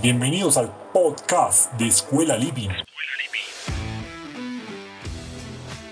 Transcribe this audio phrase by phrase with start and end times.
[0.00, 2.70] Bienvenidos al podcast de Escuela Living.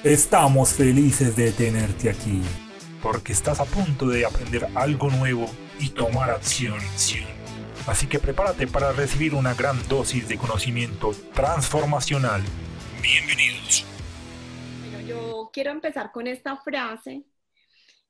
[0.02, 2.40] Estamos felices de tenerte aquí,
[3.02, 5.44] porque estás a punto de aprender algo nuevo
[5.78, 6.78] y tomar acción.
[7.86, 12.42] Así que prepárate para recibir una gran dosis de conocimiento transformacional.
[13.02, 13.84] Bienvenidos.
[14.80, 17.24] Bueno, yo quiero empezar con esta frase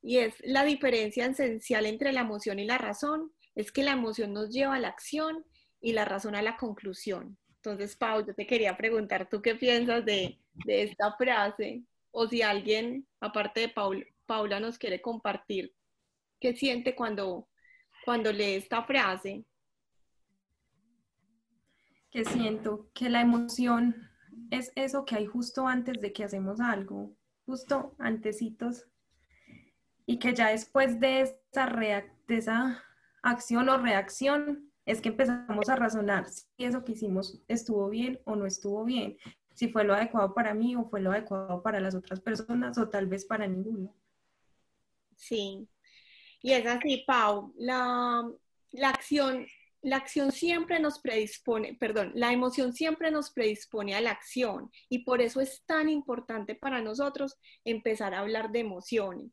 [0.02, 4.32] y es la diferencia esencial entre la emoción y la razón es que la emoción
[4.32, 5.44] nos lleva a la acción
[5.80, 7.38] y la razón a la conclusión.
[7.56, 11.84] Entonces, Pau, yo te quería preguntar, ¿tú qué piensas de, esta frase?
[12.10, 15.74] O si alguien, aparte de Paul, Paula, nos quiere compartir
[16.40, 17.48] qué siente cuando,
[18.04, 19.44] cuando lee esta frase.
[22.10, 24.10] Que siento que la emoción
[24.50, 28.86] es eso que hay justo antes de que hacemos algo, justo antecitos,
[30.06, 31.66] y que ya después de esa,
[32.26, 32.82] de esa
[33.22, 38.36] acción o reacción es que empezamos a razonar si eso que hicimos estuvo bien o
[38.36, 39.16] no estuvo bien,
[39.54, 42.88] si fue lo adecuado para mí o fue lo adecuado para las otras personas o
[42.88, 43.94] tal vez para ninguno.
[45.16, 45.68] Sí,
[46.42, 48.26] y es así, Pau, la,
[48.72, 49.46] la acción
[49.82, 55.00] la acción siempre nos predispone, perdón, la emoción siempre nos predispone a la acción y
[55.04, 59.30] por eso es tan importante para nosotros empezar a hablar de emociones.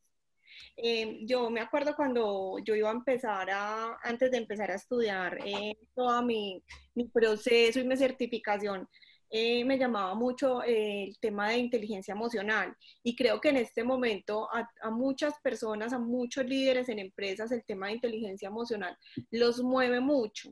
[0.75, 5.37] Eh, yo me acuerdo cuando yo iba a empezar a, antes de empezar a estudiar
[5.45, 6.61] eh, todo mi,
[6.95, 8.87] mi, proceso y mi certificación,
[9.29, 14.47] eh, me llamaba mucho el tema de inteligencia emocional y creo que en este momento
[14.53, 18.97] a, muchas personas, a muchos líderes en empresas, el tema de inteligencia emocional
[19.31, 20.49] los mueve mucho.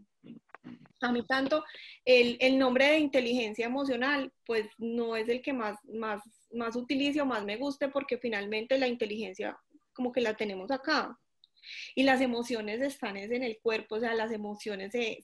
[0.99, 1.63] A mí tanto
[2.03, 7.21] el, el nombre de inteligencia emocional pues no es el que más, más, más utilice
[7.21, 9.57] o más me guste porque finalmente la inteligencia
[9.95, 11.17] como que la tenemos acá.
[11.95, 15.23] Y las emociones están en el cuerpo, o sea, las emociones se,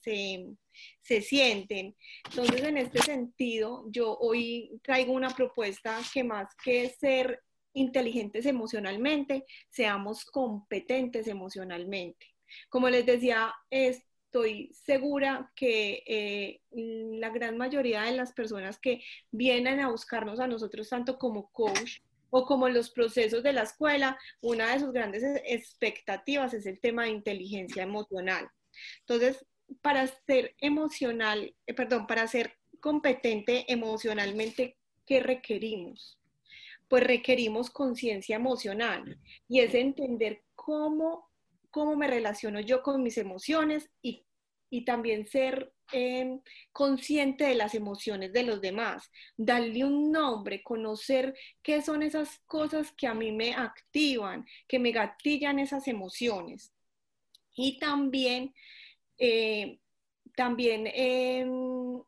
[1.02, 1.95] se, sienten.
[2.30, 7.43] Entonces, en este sentido, yo hoy traigo una propuesta que más que ser
[7.73, 12.26] inteligentes emocionalmente, seamos competentes emocionalmente.
[12.70, 19.80] Como les decía, estoy segura que eh, la gran mayoría de las personas que vienen
[19.80, 21.99] a buscarnos a nosotros, tanto como coach,
[22.31, 27.03] o como los procesos de la escuela, una de sus grandes expectativas es el tema
[27.03, 28.49] de inteligencia emocional.
[29.02, 29.45] Entonces,
[29.81, 36.20] para ser emocional, eh, perdón, para ser competente emocionalmente, ¿qué requerimos?
[36.87, 41.30] Pues requerimos conciencia emocional y es entender cómo,
[41.70, 44.25] cómo me relaciono yo con mis emociones y,
[44.71, 51.36] y también ser Em, consciente de las emociones de los demás, darle un nombre, conocer
[51.61, 56.73] qué son esas cosas que a mí me activan, que me gatillan esas emociones.
[57.55, 58.54] Y también,
[59.17, 59.80] eh,
[60.36, 62.02] también em,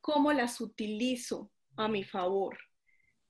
[0.00, 2.58] cómo las utilizo a mi favor,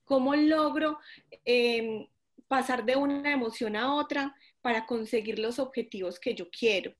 [0.03, 0.99] cómo logro
[1.45, 2.07] em,
[2.47, 6.93] pasar de una emoción a otra para conseguir los objetivos que yo quiero.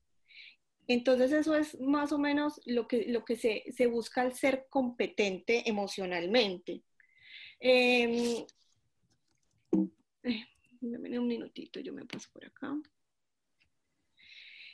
[0.88, 5.68] Entonces eso es más o menos lo que, lo que se, busca al ser competente
[5.68, 6.82] emocionalmente.
[7.60, 8.44] Eh,
[10.82, 12.74] un minutito, yo me paso por acá.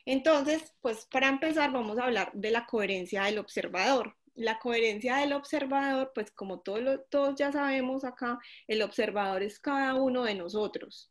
[0.07, 4.17] Entonces, pues para empezar vamos a hablar de la coherencia del observador.
[4.35, 9.95] La coherencia del observador, pues como todos, todos ya sabemos acá, el observador es cada
[9.97, 11.11] uno de nosotros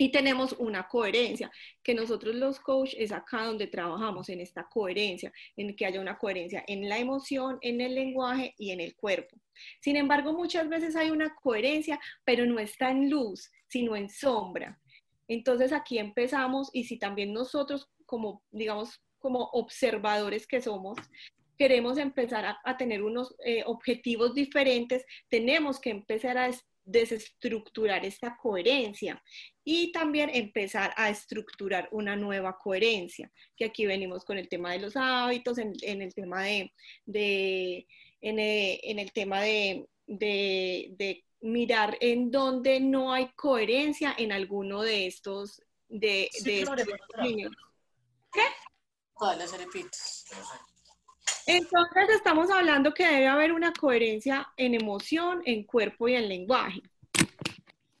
[0.00, 1.50] y tenemos una coherencia,
[1.82, 6.16] que nosotros los coach es acá donde trabajamos, en esta coherencia, en que haya una
[6.16, 9.36] coherencia en la emoción, en el lenguaje y en el cuerpo.
[9.80, 14.80] Sin embargo, muchas veces hay una coherencia, pero no está en luz, sino en sombra.
[15.26, 20.96] Entonces aquí empezamos y si también nosotros como, digamos, como observadores que somos,
[21.58, 26.48] queremos empezar a, tener unos eh, objetivos diferentes, tenemos que empezar a
[26.88, 29.22] desestructurar esta coherencia
[29.62, 34.80] y también empezar a estructurar una nueva coherencia, que aquí venimos con el tema de
[34.80, 36.72] los hábitos, en, el tema de,
[37.04, 37.86] de
[38.22, 38.38] en,
[38.98, 46.30] el, tema de, de, mirar en donde no hay coherencia en alguno de estos de,
[46.42, 46.86] de estos
[47.22, 47.52] niños.
[48.32, 48.42] ¿Qué?
[51.46, 56.82] Entonces estamos hablando que debe haber una coherencia en emoción, en cuerpo y en lenguaje.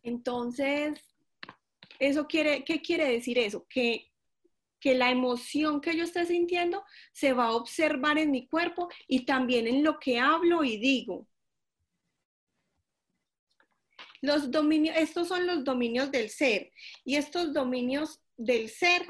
[0.02, 1.00] Entonces,
[1.98, 3.66] eso quiere, ¿qué quiere decir eso?
[3.68, 4.10] Que,
[4.80, 9.24] que la emoción que yo esté sintiendo se va a observar en mi cuerpo y
[9.24, 11.26] también en lo que hablo y digo.
[14.20, 16.72] Los dominios, estos son los dominios del ser
[17.04, 19.02] y estos dominios del ser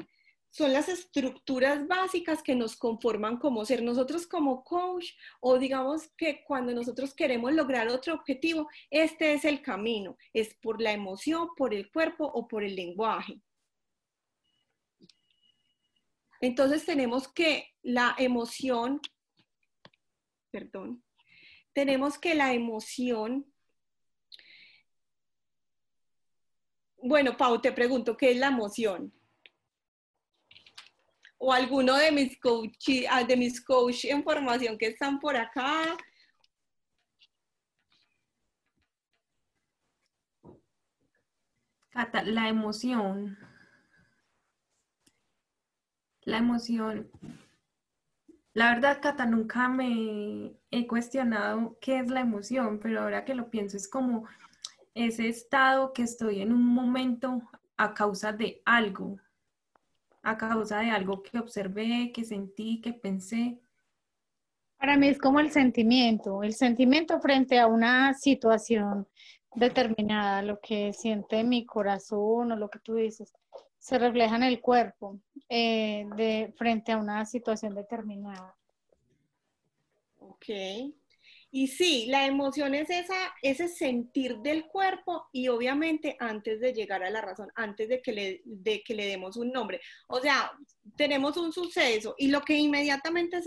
[0.51, 3.83] son las estructuras básicas que nos conforman como ser.
[3.83, 9.61] Nosotros como coach o digamos que cuando nosotros queremos lograr otro objetivo, este es el
[9.61, 13.39] camino, es por la emoción, por el cuerpo o por el lenguaje.
[16.41, 19.01] Entonces tenemos que la emoción,
[20.51, 21.03] perdón,
[21.73, 23.45] tenemos que la emoción,
[27.01, 29.13] bueno, Pau, te pregunto, ¿qué es la emoción?
[31.39, 35.97] O alguno de mis coach, ah, de mis coach en formación que están por acá.
[41.89, 43.37] Cata, la emoción.
[46.23, 47.09] La emoción.
[48.53, 53.49] La verdad, Cata, nunca me he cuestionado qué es la emoción, pero ahora que lo
[53.49, 54.27] pienso es como
[54.93, 57.41] ese estado que estoy en un momento
[57.77, 59.17] a causa de algo,
[60.29, 63.59] a causa de algo que observé, que sentí, que pensé?
[64.77, 69.07] Para mí es como el sentimiento, el sentimiento frente a una situación
[69.55, 73.33] determinada, lo que siente mi corazón o lo que tú dices,
[73.77, 78.55] se refleja en el cuerpo eh, de, frente a una situación determinada.
[80.19, 80.45] Ok.
[81.51, 87.03] Y sí, la emoción es esa, ese sentir del cuerpo y obviamente antes de llegar
[87.03, 89.81] a la razón, antes de que, le, de que le demos un nombre.
[90.07, 90.51] O sea,
[90.95, 93.41] tenemos un suceso y lo que inmediatamente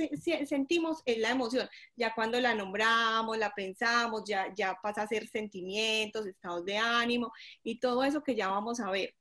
[0.46, 1.68] sentimos es la emoción.
[1.94, 7.32] Ya cuando la nombramos, la pensamos, ya, ya pasa a ser sentimientos, estados de ánimo
[7.62, 9.14] y todo eso que ya vamos a ver.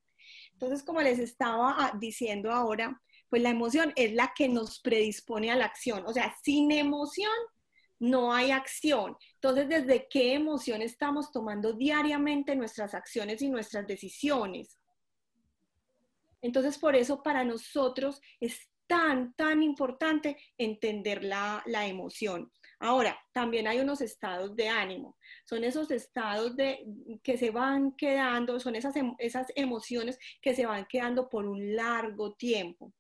[0.54, 3.00] Entonces, como les estaba ah, diciendo ahora,
[3.30, 6.04] pues la emoción es la que nos predispone a la acción.
[6.07, 7.31] O sea, sin emoción
[8.01, 9.15] no hay acción.
[9.36, 14.80] Entonces, ¿desde qué emoción estamos tomando diariamente nuestras acciones y nuestras decisiones?
[16.42, 22.51] Entonces, por eso para nosotros es tan, tan importante entender la, emoción.
[22.80, 25.15] Ahora, también hay unos estados de ánimo.
[25.45, 26.83] Son esos estados de,
[27.21, 32.33] que se van quedando, son esas, esas emociones que se van quedando por un largo
[32.33, 32.92] tiempo.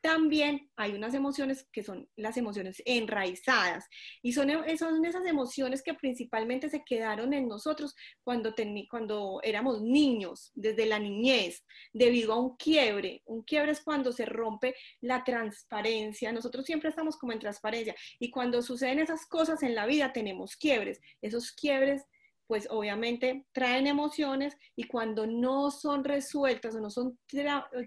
[0.00, 3.86] También hay unas emociones que son las emociones enraizadas
[4.22, 7.94] y son, e, esas emociones que principalmente se quedaron en nosotros
[8.24, 8.54] cuando,
[8.88, 13.22] cuando éramos niños, desde la niñez, debido a un quiebre.
[13.26, 16.32] Un quiebre es cuando se rompe la transparencia.
[16.32, 20.56] Nosotros siempre estamos como en transparencia y cuando suceden esas cosas en la vida tenemos
[20.56, 21.00] quiebres.
[21.20, 22.04] Esos quiebres
[22.50, 27.16] pues obviamente traen emociones y cuando no son resueltas o no son,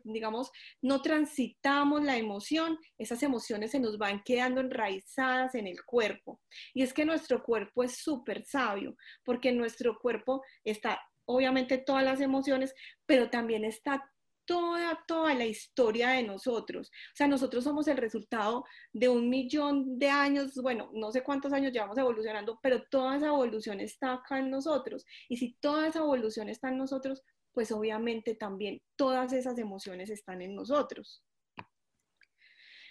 [0.05, 0.51] digamos,
[0.81, 6.39] no transitamos la emoción, esas emociones se nos van quedando enraizadas en el cuerpo.
[6.73, 8.95] Y es que nuestro cuerpo es súper sabio,
[9.25, 12.73] porque nuestro cuerpo está, obviamente, todas las emociones,
[13.05, 14.12] pero también está
[14.45, 16.89] toda, toda la historia de nosotros.
[16.89, 21.53] O sea, nosotros somos el resultado de un millón de años, bueno, no sé cuántos
[21.53, 25.05] años llevamos evolucionando, pero toda esa evolución está acá en nosotros.
[25.29, 27.23] Y si toda esa evolución está en nosotros,
[27.53, 31.23] pues obviamente también todas esas emociones están en nosotros.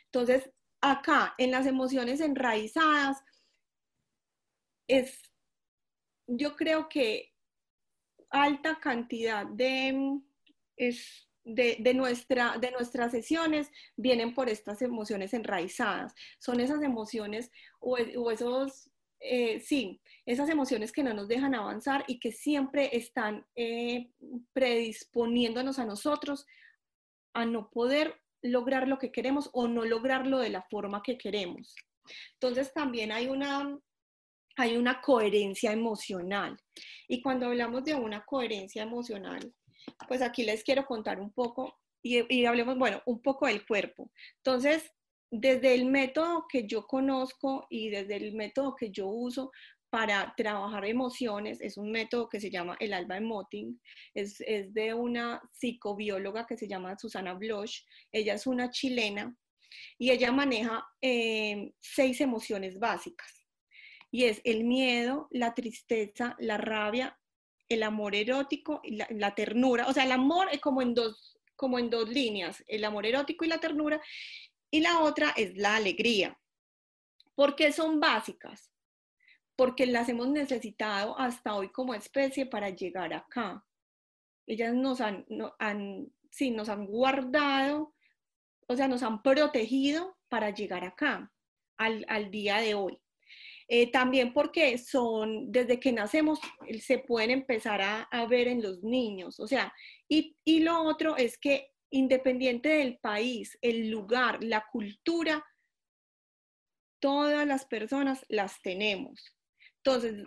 [0.07, 0.51] Entonces,
[0.81, 3.23] acá, en las emociones enraizadas,
[4.87, 5.33] es,
[6.27, 7.33] yo creo que
[8.31, 10.21] alta cantidad de,
[10.77, 16.15] es de, nuestra, de nuestras sesiones vienen por estas emociones enraizadas.
[16.39, 17.51] Son esas emociones
[17.81, 17.97] o,
[18.31, 18.91] esos,
[19.21, 24.11] eh, sí, esas emociones que no nos dejan avanzar y que siempre están eh,
[24.53, 26.47] predisponiéndonos a nosotros
[27.35, 31.75] a no poder lograr lo que queremos o no lograrlo de la forma que queremos.
[32.35, 33.79] Entonces también hay una,
[34.57, 36.59] hay una coherencia emocional.
[37.09, 39.53] Y cuando hablamos de una coherencia emocional,
[40.09, 44.11] pues aquí les quiero contar un poco y, hablemos, bueno, un poco del cuerpo.
[44.39, 44.91] Entonces,
[45.31, 49.53] desde el método que yo conozco y desde el método que yo uso
[49.89, 53.81] para trabajar emociones, es un método que se llama el Alba Emoting,
[54.15, 59.37] es, es de una psicobióloga que se llama Susana Bloch, ella es una chilena
[59.99, 63.43] y ella maneja eh, seis emociones básicas
[64.13, 67.19] y es el miedo, la tristeza, la rabia,
[67.73, 69.87] el amor erótico y la, ternura.
[69.89, 73.45] O sea, el amor es como en, dos, como en dos líneas, el amor erótico
[73.45, 74.01] y la ternura.
[74.71, 76.39] Y la otra es la alegría.
[77.35, 78.71] ¿Por qué son básicas?
[79.57, 83.65] Porque las hemos necesitado hasta hoy como especie para llegar acá.
[84.47, 85.27] Ellas nos han,
[85.59, 87.95] han, sí, nos han guardado,
[88.67, 91.31] o sea, nos han protegido para llegar acá,
[91.77, 93.02] al, al día de hoy.
[93.69, 96.41] Eh, también porque son, desde que nacemos,
[96.81, 99.41] se pueden empezar a, ver en los niños.
[99.41, 99.73] O sea,
[100.09, 105.45] y, lo otro es que independiente del país, el lugar, la cultura,
[107.01, 109.37] todas las personas las tenemos.
[109.79, 110.27] Entonces,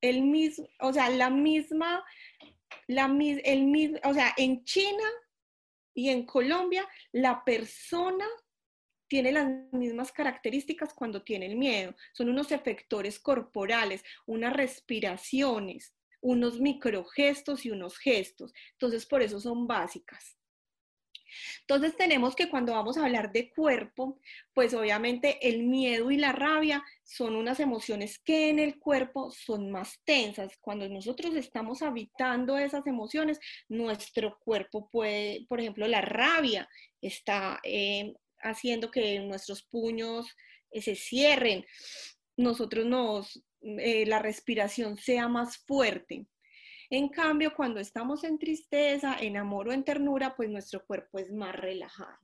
[0.00, 2.04] el mismo, o sea, la misma,
[2.86, 3.06] la,
[3.44, 5.04] el mismo, o sea, en China
[5.94, 8.26] y en Colombia, la persona
[9.08, 11.94] tiene las mismas características cuando tiene el miedo.
[12.12, 18.52] Son unos efectores corporales, unas respiraciones, unos microgestos y unos gestos.
[18.72, 20.38] Entonces, por eso son básicas.
[21.60, 24.18] Entonces tenemos que cuando vamos a hablar de cuerpo,
[24.54, 29.70] pues obviamente el miedo y la rabia son unas emociones que en el cuerpo son
[29.70, 30.56] más tensas.
[30.60, 36.68] Cuando nosotros estamos habitando esas emociones, nuestro cuerpo puede, por ejemplo, la rabia
[37.00, 40.26] está eh, haciendo que nuestros puños
[40.70, 41.64] eh, se cierren,
[42.36, 46.26] nosotros nos, eh, la respiración sea más fuerte.
[46.90, 51.30] En cambio, cuando estamos en tristeza, en amor o en ternura, pues nuestro cuerpo es
[51.30, 52.18] más relajado.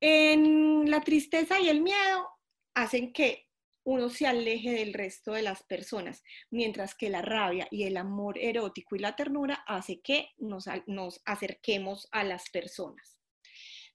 [0.00, 2.26] En la tristeza y el miedo
[2.74, 3.46] hacen que
[3.84, 8.38] uno se aleje del resto de las personas, mientras que la rabia y el amor
[8.38, 13.19] erótico y la ternura hace que nos, nos acerquemos a las personas.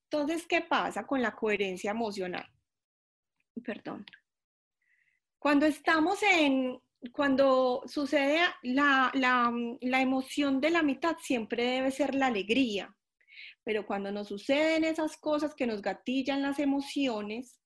[0.09, 2.47] Entonces, ¿qué pasa con la coherencia emocional?
[3.63, 4.05] Perdón.
[5.39, 6.79] Cuando estamos en,
[7.11, 12.95] cuando sucede la, la, emoción de la mitad, siempre debe ser la alegría.
[13.63, 17.59] Pero cuando nos suceden esas cosas que nos gatillan las emociones,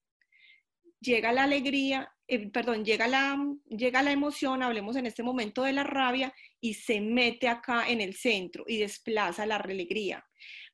[0.99, 3.37] llega la alegría, eh, perdón, llega la,
[3.69, 8.01] llega la emoción, hablemos en este momento de la rabia, y se mete acá en
[8.01, 10.25] el centro y desplaza la alegría.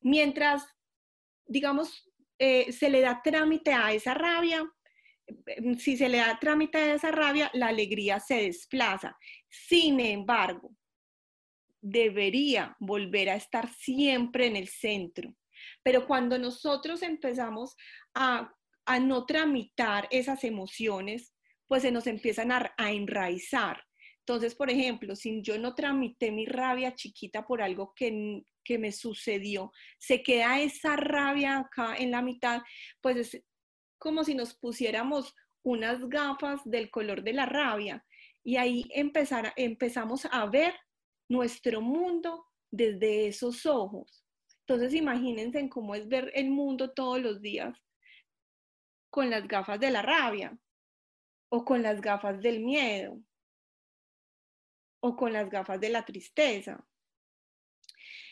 [0.01, 0.65] Mientras,
[1.45, 4.65] digamos, eh, se le da trámite a esa rabia,
[5.27, 9.17] Em, si se le da trámite a esa rabia, la alegría se desplaza.
[9.49, 10.75] Sin embargo,
[11.81, 15.35] debería volver a estar siempre en el centro.
[15.83, 17.75] Pero cuando nosotros empezamos
[18.13, 18.51] a,
[19.01, 21.33] no tramitar esas emociones,
[21.67, 23.83] pues se nos empiezan a, a enraizar.
[24.27, 28.91] Entonces, por ejemplo, si yo no tramité mi rabia chiquita por algo que, que, me
[28.91, 32.63] sucedió, se queda esa rabia acá en la mitad,
[33.01, 33.39] pues
[33.99, 38.03] como si nos pusiéramos unas gafas del color de la rabia
[38.43, 40.73] y ahí empezar, empezamos a ver
[41.29, 44.25] nuestro mundo desde esos ojos.
[44.61, 47.77] Entonces imagínense en cómo es ver el mundo todos los días
[49.11, 50.57] con las gafas de la rabia
[51.49, 53.21] o con las gafas del miedo
[55.05, 56.83] o con las gafas de la tristeza.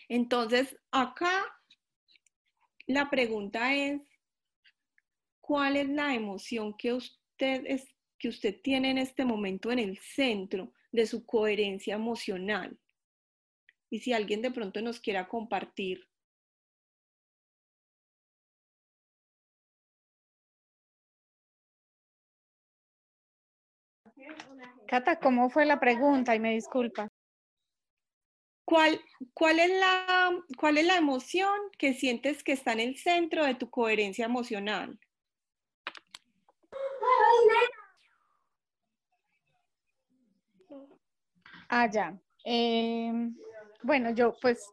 [0.09, 1.45] Entonces, acá
[2.87, 4.01] la pregunta es,
[5.39, 6.97] cuál es la emoción que
[8.17, 12.79] que usted tiene en este momento en el centro de su coherencia emocional.
[13.89, 16.07] Y si alguien de pronto nos quiera compartir.
[24.93, 26.35] Cata, ¿cómo fue la pregunta?
[26.35, 27.07] Y me disculpa.
[28.63, 29.01] ¿Cuál,
[29.33, 33.55] cuál, es la, ¿Cuál es la emoción que sientes que está en el centro de
[33.55, 34.99] tu coherencia emocional?
[41.69, 42.15] Ah, ya.
[42.43, 43.35] Em,
[43.81, 44.63] bueno, yo pues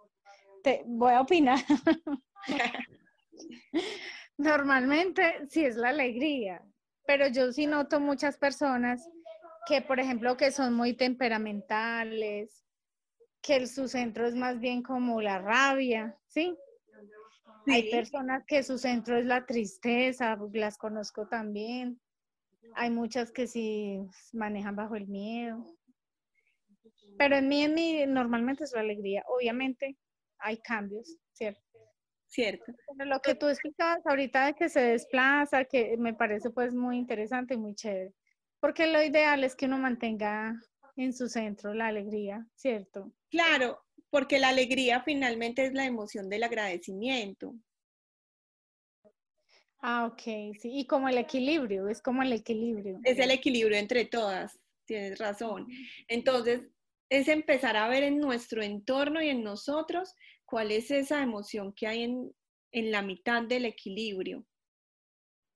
[0.62, 1.61] te voy a opinar.
[4.37, 6.62] Normalmente sí es la alegría,
[7.07, 9.09] pero yo sí noto muchas personas
[9.71, 12.67] que, por ejemplo, que son muy temperamentales,
[13.41, 16.59] que su centro es más bien como la rabia, ¿sí?
[17.69, 22.00] Hay personas que su centro es la tristeza, las conozco también.
[22.75, 24.00] Hay muchas que sí
[24.33, 25.65] manejan bajo el miedo.
[27.17, 29.23] Pero en mí, en mí normalmente es la alegría.
[29.29, 29.97] Obviamente
[30.39, 31.62] hay cambios, ¿cierto?
[32.27, 32.65] Cierto.
[32.97, 36.97] Pero lo que tú explicabas ahorita de que se desplaza, que me parece pues muy
[36.97, 38.12] interesante y muy chévere.
[38.61, 40.61] Porque lo ideal es que uno mantenga
[40.97, 43.12] en su centro la alegría, ¿cierto?
[43.31, 47.55] Claro, porque la alegría finalmente es la emoción del agradecimiento.
[49.83, 53.00] Ah, ok, sí, y como el equilibrio, es como el equilibrio.
[53.02, 55.67] Es el equilibrio entre todas, tienes razón.
[56.07, 56.69] Entonces,
[57.09, 60.14] es empezar a ver en nuestro entorno y en nosotros
[60.45, 62.33] cuál es esa emoción que hay en,
[62.73, 64.45] en la mitad del equilibrio.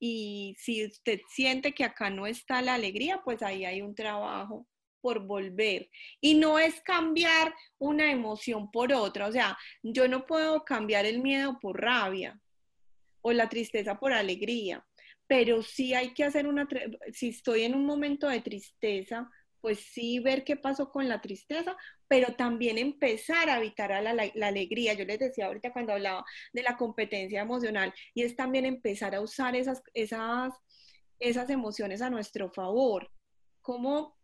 [0.07, 4.69] Y si usted siente que acá no está la alegría, pues ahí hay un trabajo
[5.01, 5.89] por volver.
[6.21, 9.29] Y no es cambiar una emoción por otra.
[9.29, 12.39] O sea, yo no puedo cambiar el miedo por rabia
[13.23, 14.87] o la tristeza por alegría,
[15.27, 16.69] pero sí hay que hacer una,
[17.11, 19.31] si estoy en un momento de tristeza,
[19.65, 21.75] pues sí ver qué pasó con la tristeza,
[22.07, 24.93] pero también empezar a evitar a la, alegría.
[24.93, 29.23] Yo les decía ahorita cuando hablaba de la competencia emocional, y es también empezar a
[29.23, 30.53] usar esas, esas,
[31.19, 33.11] esas emociones a nuestro favor.
[33.63, 34.19] ¿Cómo,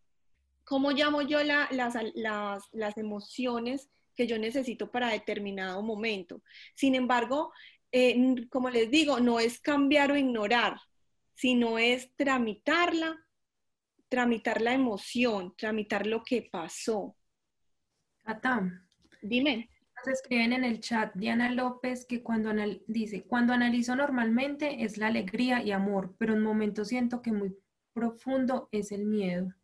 [0.65, 6.43] cómo llamo yo la, las, las, las emociones que yo necesito para determinado momento?
[6.75, 7.51] Sin embargo,
[7.93, 10.77] eh, como les digo, no es cambiar o ignorar,
[11.33, 13.25] sino es tramitarla
[14.11, 17.17] tramitar la emoción, tramitar lo que pasó.
[18.23, 18.87] Cata.
[19.23, 19.71] Dime.
[20.07, 22.51] Escriben en el chat Diana López que cuando
[22.87, 27.55] dice, cuando analizo normalmente es la alegría y amor, pero en momentos siento que muy
[27.93, 29.55] profundo es el miedo.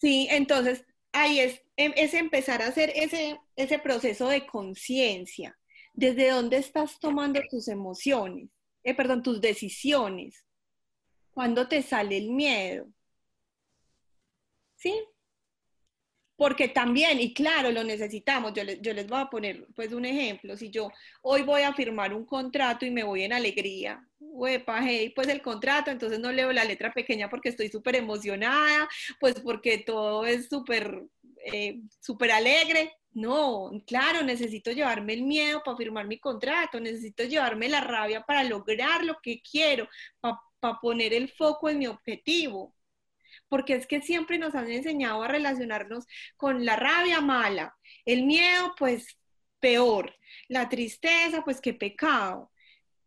[0.00, 5.58] Sí, entonces ahí es, em, es empezar a hacer ese, ese proceso de conciencia.
[5.92, 8.48] ¿Desde dónde estás tomando tus emociones?
[8.84, 10.44] Eh, perdón, tus decisiones
[11.32, 12.86] cuando te sale el miedo.
[14.76, 14.92] ¿Sí?
[16.36, 18.54] Porque también, y claro, lo necesitamos.
[18.54, 20.56] Yo yo les voy a poner pues un ejemplo.
[20.56, 20.90] Si yo
[21.22, 25.42] hoy voy a firmar un contrato y me voy en alegría, huepa, hey, pues el
[25.42, 30.48] contrato, entonces no leo la letra pequeña porque estoy súper emocionada, pues porque todo es
[30.48, 31.02] súper,
[31.44, 32.94] eh, súper alegre.
[33.12, 38.44] No, claro, necesito llevarme el miedo para firmar mi contrato, necesito llevarme la rabia para
[38.44, 39.88] lograr lo que quiero,
[40.20, 42.74] para para poner el foco en mi objetivo.
[43.48, 48.74] Porque es que siempre nos han enseñado a relacionarnos con la rabia mala, el miedo
[48.78, 49.18] pues
[49.60, 50.14] peor,
[50.48, 52.52] la tristeza pues qué pecado.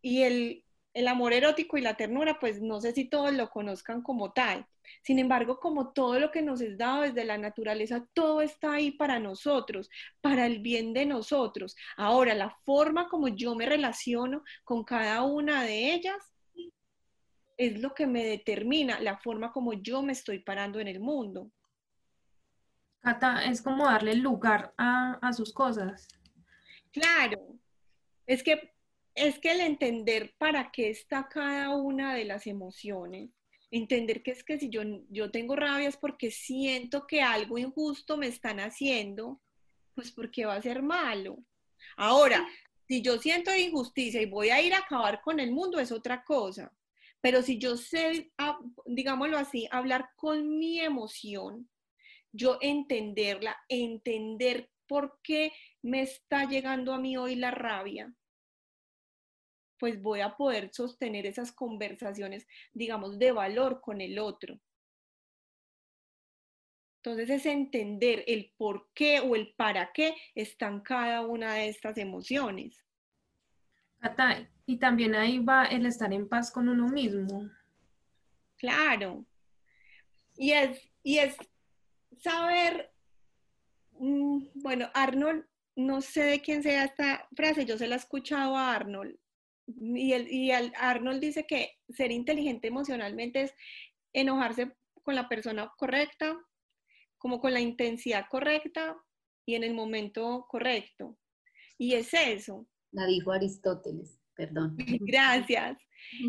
[0.02, 4.02] Y el, el amor erótico y la ternura pues no sé si todos lo conozcan
[4.02, 4.66] como tal.
[5.02, 8.90] Sin embargo, como todo lo que nos es dado desde la naturaleza, todo está ahí
[8.90, 11.74] para nosotros, para el bien de nosotros.
[11.96, 16.33] Ahora, la forma como yo me relaciono con cada una de ellas
[17.56, 21.50] es lo que me determina la forma como yo me estoy parando en el mundo.
[23.00, 26.08] Cata, es como darle lugar a, sus cosas.
[26.90, 27.38] Claro,
[28.26, 28.72] es que,
[29.14, 33.30] es que el entender para qué está cada una de las emociones,
[33.70, 38.16] entender que es que si yo, yo tengo rabia es porque siento que algo injusto
[38.16, 39.40] me están haciendo,
[39.94, 41.38] pues porque va a ser malo.
[41.96, 42.46] Ahora,
[42.88, 46.24] si yo siento injusticia y voy a ir a acabar con el mundo, es otra
[46.24, 46.72] cosa.
[47.24, 48.30] Pero si yo sé,
[48.84, 51.70] digámoslo así, hablar con mi emoción,
[52.32, 58.14] yo entenderla, entender por qué me está llegando a mí hoy la rabia,
[59.78, 64.60] pues voy a poder sostener esas conversaciones, digamos, de valor con el otro.
[66.98, 71.96] Entonces es entender el por qué o el para qué están cada una de estas
[71.96, 72.84] emociones.
[74.66, 77.50] Y también ahí va el estar en paz con uno mismo.
[78.56, 79.26] Claro.
[80.36, 81.36] Y es, y es
[82.18, 82.90] saber,
[83.98, 85.44] mm, bueno, Arnold,
[85.76, 89.18] no sé de quién sea esta frase, yo se la he escuchado a Arnold.
[89.66, 93.54] Y, el, y Arnold dice que ser inteligente emocionalmente es
[94.12, 96.38] enojarse con la persona correcta,
[97.18, 98.96] como con la intensidad correcta
[99.46, 101.18] y en el momento correcto.
[101.76, 102.66] Y es eso.
[102.92, 104.76] La dijo Aristóteles perdón.
[105.00, 105.78] Gracias.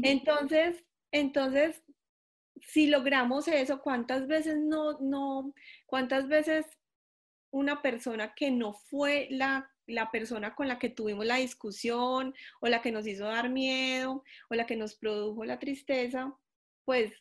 [0.03, 1.83] Entonces, entonces,
[2.61, 5.53] si logramos eso, ¿cuántas veces no, no,
[5.85, 6.65] cuántas veces
[7.51, 12.67] una persona que no fue la, la persona con la que tuvimos la discusión o
[12.67, 16.33] la que nos hizo dar miedo o la que nos produjo la tristeza,
[16.83, 17.13] pues,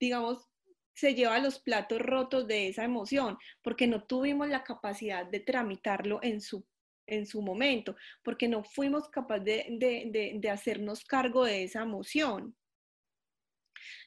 [0.00, 0.48] digamos,
[0.94, 6.20] se lleva los platos rotos de esa emoción, porque no tuvimos la capacidad de tramitarlo
[6.22, 6.66] en su
[7.08, 12.56] en su momento, porque no fuimos capaces de, hacernos cargo de esa emoción.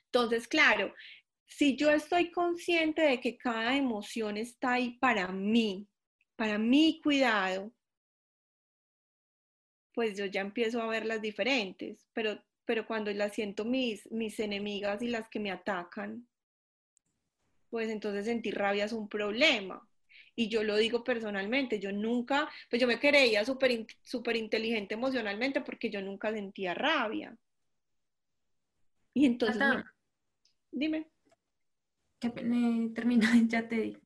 [0.06, 0.94] Entonces, claro,
[1.46, 5.88] si yo estoy consciente de que cada emoción está ahí para mí,
[6.36, 7.74] para mi cuidado,
[9.94, 15.02] pues yo ya empiezo a verlas diferentes, pero, pero cuando las siento mis, mis enemigas
[15.02, 16.28] y las que me atacan,
[17.70, 19.88] pues entonces sentir rabia es un problema.
[20.36, 25.62] Y yo lo digo personalmente, yo nunca, pues yo me creía súper super inteligente emocionalmente
[25.62, 27.36] porque yo nunca sentía rabia.
[29.14, 29.62] Y entonces,
[30.72, 31.10] dime.
[32.20, 34.00] Que termina, ya te digo.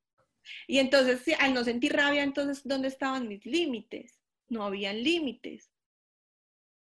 [0.67, 4.19] Y entonces, al no sentir rabia, entonces, ¿dónde estaban mis límites?
[4.47, 5.71] No habían límites.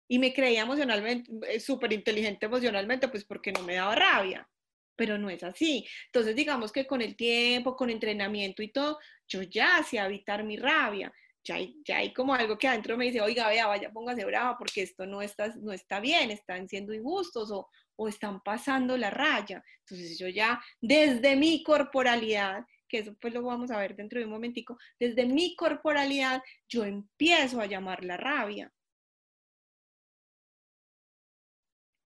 [0.07, 4.47] Y me creía emocionalmente, eh, súper inteligente emocionalmente, pues porque no me daba rabia
[4.95, 5.85] pero no es así.
[6.07, 10.57] Entonces, digamos que con el tiempo, con entrenamiento y todo, yo ya sé evitar mi
[10.57, 11.11] rabia.
[11.43, 14.57] ya hay, ya hay como algo que adentro me dice, oiga, vea, vaya, póngase brava
[14.57, 19.09] porque esto no está, no está bien, están siendo injustos o, o están pasando la
[19.09, 19.63] raya.
[19.79, 24.25] Entonces yo ya desde mi corporalidad, que eso pues lo vamos a ver dentro de
[24.25, 28.71] un momentico, desde mi corporalidad yo empiezo a llamar la rabia.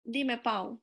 [0.03, 0.79] Dime, Pau.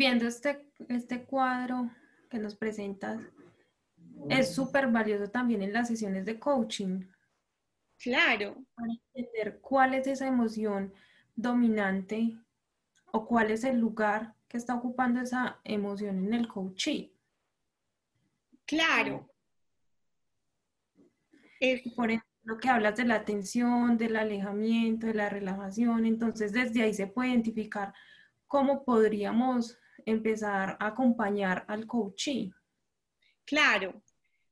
[0.00, 1.90] Viendo este, este cuadro
[2.30, 3.20] que nos presentas,
[4.30, 7.02] es súper valioso también en las sesiones de coaching.
[7.98, 8.56] Claro.
[8.74, 10.94] Para entender cuál es esa emoción
[11.36, 12.34] dominante
[13.12, 17.10] o cuál es el lugar que está ocupando esa emoción en el coaching.
[18.64, 19.28] Claro.
[21.60, 21.82] Es...
[21.94, 26.94] Por ejemplo, que hablas de la atención, del alejamiento, de la relajación, entonces desde ahí
[26.94, 27.92] se puede identificar
[28.46, 32.50] cómo podríamos empezar a acompañar al coaching.
[33.44, 34.02] Claro,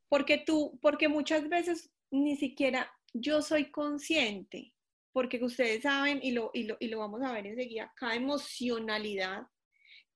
[0.09, 4.73] porque tú, porque muchas veces ni siquiera yo soy consciente,
[5.13, 9.47] porque ustedes saben, y lo, y lo, y lo vamos a ver enseguida, cada emocionalidad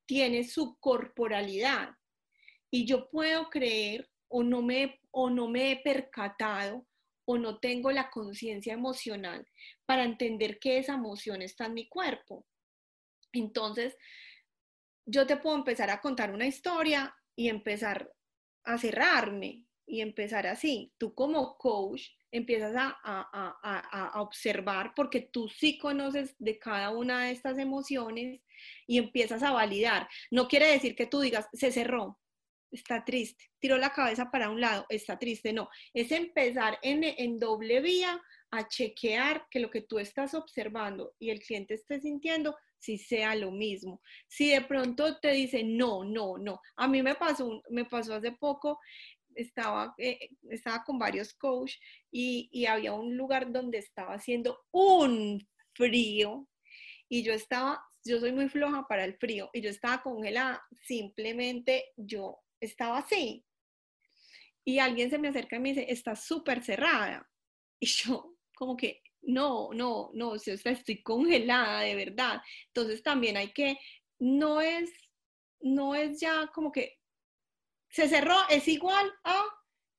[0.06, 1.90] tiene su corporalidad.
[2.70, 6.86] Y yo puedo creer o no me, o no me he percatado
[7.24, 9.46] o no tengo la conciencia emocional
[9.86, 12.46] para entender que esa emoción está en mi cuerpo.
[13.32, 13.96] Entonces,
[15.04, 18.12] yo te puedo empezar a contar una historia y empezar
[18.64, 20.92] a cerrarme y empezar así.
[20.98, 26.90] Tú como coach empiezas a, a, a, a, observar porque tú sí conoces de cada
[26.90, 28.40] una de estas emociones
[28.86, 30.08] y empiezas a validar.
[30.30, 32.18] No quiere decir que tú digas, se cerró,
[32.70, 35.52] está triste, tiró la cabeza para un lado, está triste.
[35.52, 41.14] No, es empezar en, en doble vía a chequear que lo que tú estás observando
[41.18, 44.02] y el cliente esté sintiendo si sea lo mismo.
[44.26, 46.60] Si de pronto te dice, no, no, no.
[46.76, 48.80] A mí me pasó, me pasó hace poco,
[49.36, 51.78] estaba, eh, estaba con varios coaches
[52.10, 56.48] y, y había un lugar donde estaba haciendo un frío
[57.08, 61.84] y yo estaba, yo soy muy floja para el frío y yo estaba congelada, simplemente
[61.96, 63.44] yo estaba así.
[64.64, 67.28] Y alguien se me acerca y me dice, está súper cerrada.
[67.84, 72.42] Y yo como que, no, no, no, o sea, estoy congelada de verdad.
[72.68, 73.78] Entonces también hay que,
[74.18, 74.90] no es,
[75.60, 76.98] no es ya como que
[77.88, 79.44] se cerró, es igual a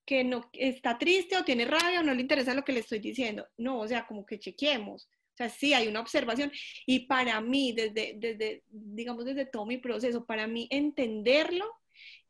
[0.05, 2.99] que no está triste o tiene rabia o no le interesa lo que le estoy
[2.99, 3.47] diciendo.
[3.57, 5.07] No, o sea, como que chequemos.
[5.33, 6.51] O sea, sí hay una observación
[6.85, 11.65] y para mí, desde, desde, digamos, desde todo mi proceso, para mí entenderlo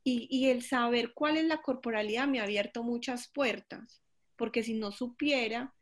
[0.03, 4.01] y, y, el saber cuál es la corporalidad me ha abierto muchas puertas,
[4.37, 5.73] porque si no supiera,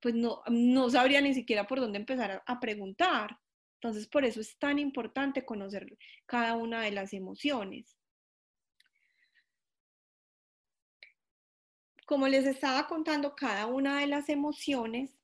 [0.00, 3.38] pues no, no sabría ni siquiera por dónde empezar a, preguntar.
[3.74, 7.96] Entonces, por eso es tan importante conocer cada una de las emociones.
[12.06, 15.18] Como les estaba contando, cada una de las emociones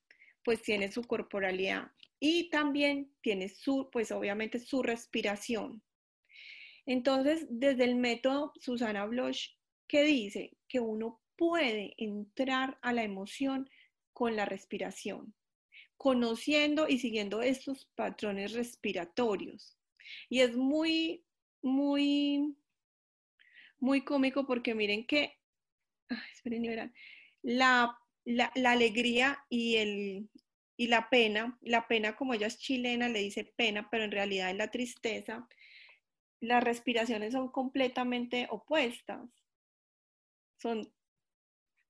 [0.44, 5.82] pues tiene su corporalidad y también tiene su, pues obviamente su respiración.
[6.86, 9.50] Entonces, desde el método Susana Bloch,
[9.86, 13.68] que dice que uno puede entrar a la emoción
[14.22, 15.34] con la respiración,
[15.96, 19.76] conociendo y siguiendo estos patrones respiratorios.
[20.28, 21.24] Y es muy,
[21.60, 22.56] muy,
[23.80, 25.40] muy cómico porque miren que,
[26.08, 26.68] ay, esperen y
[27.42, 30.30] la, la, la alegría y, el,
[30.76, 34.50] y la pena, la pena como ella es chilena le dice pena, pero en realidad
[34.50, 35.48] es la tristeza,
[36.38, 39.28] las respiraciones son completamente opuestas.
[40.60, 40.92] Son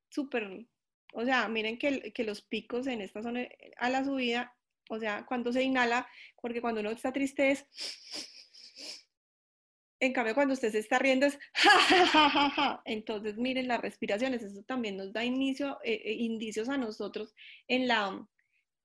[0.08, 0.66] súper,
[1.12, 3.46] o sea, miren que, los picos en esta zona
[3.76, 4.56] a la subida,
[4.88, 6.08] o sea, cuando se inhala,
[6.40, 7.66] porque cuando uno está triste es,
[10.00, 14.96] en cambio cuando usted se está riendo es, ja, entonces miren las respiraciones, eso también
[14.96, 17.34] nos da inicio, eh, indicios a nosotros
[17.68, 18.26] en la,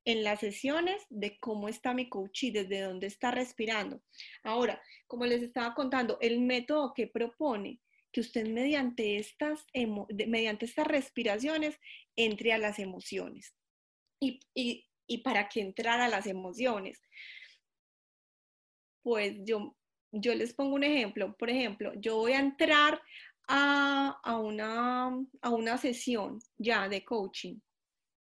[0.05, 4.01] en las sesiones de cómo está mi coach y desde dónde está respirando.
[4.43, 7.79] Ahora, como les estaba contando, el método que propone
[8.11, 11.79] que usted mediante estas, mediante estas respiraciones
[12.15, 13.53] entre a las emociones.
[14.19, 17.01] Y, y, y para que entrar a las emociones,
[19.03, 19.75] pues yo,
[20.11, 21.35] yo les pongo un ejemplo.
[21.37, 23.01] Por ejemplo, yo voy a entrar
[23.47, 25.07] a, a, una,
[25.41, 27.59] a una sesión ya de coaching,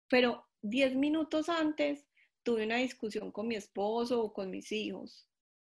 [0.08, 2.06] pero 10 minutos antes
[2.42, 5.28] tuve una discusión con mi esposo o con mis hijos,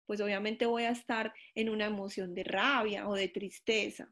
[0.08, 4.10] pues obviamente voy a estar en una emoción de rabia o de tristeza.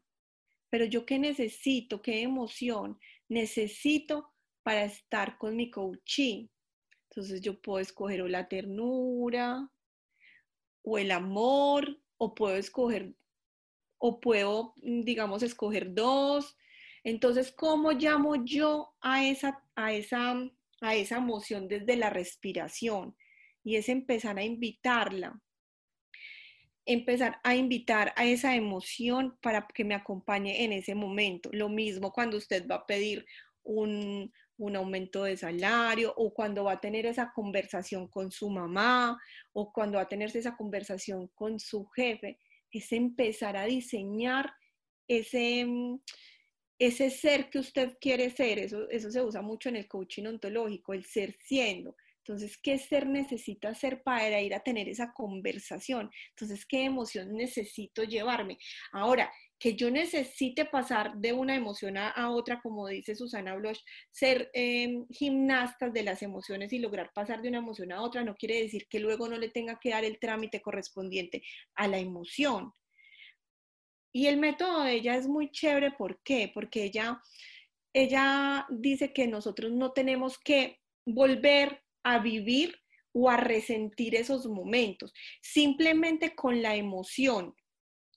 [0.69, 4.31] Pero yo qué necesito, qué emoción necesito
[4.61, 6.49] para estar con mi coaching.
[7.09, 9.71] Entonces yo puedo escoger o la ternura
[10.83, 13.15] o el amor o puedo escoger
[13.97, 16.55] o puedo, digamos, escoger dos.
[17.03, 20.35] Entonces, ¿cómo llamo yo a esa, a esa,
[20.79, 23.17] a esa emoción desde la respiración?
[23.63, 25.41] Y es empezar a invitarla,
[26.87, 31.49] empezar a invitar a esa emoción para que me acompañe en ese momento.
[31.51, 33.25] Lo mismo cuando usted va a pedir
[33.63, 39.19] un, un aumento de salario o cuando va a tener esa conversación con su mamá
[39.51, 42.39] o cuando va a tener esa conversación con su jefe,
[42.71, 44.53] es empezar a diseñar
[45.09, 45.99] ese, mm,
[46.79, 48.59] ese ser que usted quiere ser.
[48.59, 51.97] Eso, eso se usa mucho en el coaching ontológico, el ser siendo.
[52.27, 56.11] Entonces, ¿qué ser necesita ser para ir a tener esa conversación?
[56.31, 58.57] Entonces, ¿qué emoción necesito llevarme?
[58.91, 63.79] Ahora, que yo necesite pasar de una emoción a, otra, como dice Susana Bloch,
[64.11, 68.35] ser eh, gimnastas de las emociones y lograr pasar de una emoción a otra, no
[68.35, 71.43] quiere decir que luego no le tenga que dar el trámite correspondiente
[71.75, 72.73] a la emoción.
[74.11, 76.51] Y el método de ella es muy chévere, ¿por qué?
[76.53, 77.21] Porque ella,
[77.93, 82.75] ella dice que nosotros no tenemos que volver a vivir
[83.13, 87.55] o a resentir esos momentos, simplemente con la emoción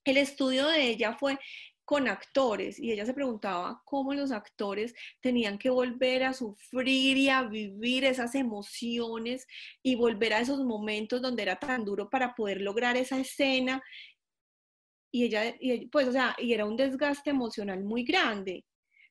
[0.04, 1.38] el estudio de ella fue
[1.84, 7.28] con actores y ella se preguntaba cómo los actores tenían que volver a sufrir y
[7.28, 9.46] a vivir esas emociones
[9.82, 13.82] y volver a esos momentos donde era tan duro para poder lograr esa escena.
[15.12, 15.56] Y ella,
[15.90, 18.64] pues, o sea, y era un desgaste emocional muy grande,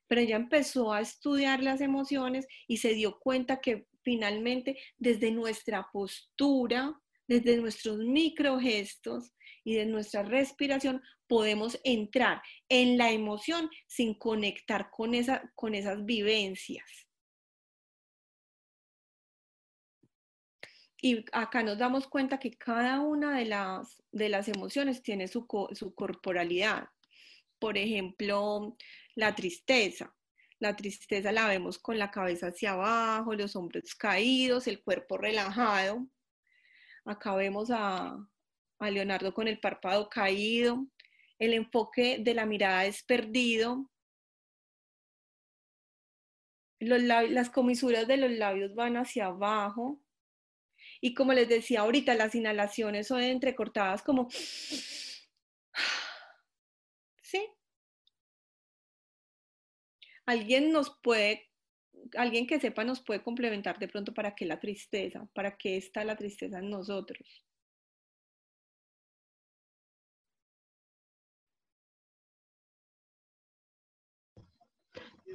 [0.08, 5.88] pero ella empezó a estudiar las emociones y se dio cuenta que finalmente desde nuestra
[5.92, 14.90] postura, desde nuestros microgestos, y de nuestra respiración podemos entrar en la emoción sin conectar
[14.90, 15.12] con,
[15.54, 17.06] con esas vivencias.
[21.00, 25.46] Y acá nos damos cuenta que cada una de las, de las emociones tiene su,
[25.72, 26.88] su corporalidad.
[27.60, 28.76] Por ejemplo,
[29.14, 30.12] la tristeza.
[30.60, 36.06] La tristeza la vemos con la cabeza hacia abajo, los hombros caídos, el cuerpo relajado.
[37.06, 38.18] Acá vemos a,
[38.78, 40.86] Leonardo con el párpado caído,
[41.38, 43.90] el enfoque de la mirada es perdido,
[46.78, 50.02] las comisuras de los labios van hacia abajo.
[51.00, 54.28] Y como les decía ahorita, las inhalaciones son entrecortadas como...
[57.22, 57.46] ¿Sí?
[60.30, 61.50] Alguien nos puede,
[62.16, 66.04] alguien que sepa nos puede complementar de pronto para qué la tristeza, para qué está
[66.04, 67.44] la tristeza en nosotros.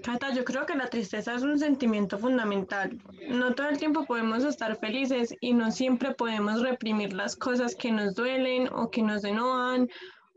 [0.01, 2.97] Cata, yo creo que la tristeza es un sentimiento fundamental.
[3.27, 7.91] No todo el tiempo podemos estar felices y no siempre podemos reprimir las cosas que
[7.91, 9.89] nos duelen o que nos enojan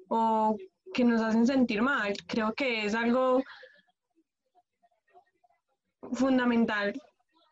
[0.08, 0.56] o
[0.94, 2.12] que nos hacen sentir mal.
[2.26, 3.44] Creo que es algo
[6.12, 7.00] fundamental.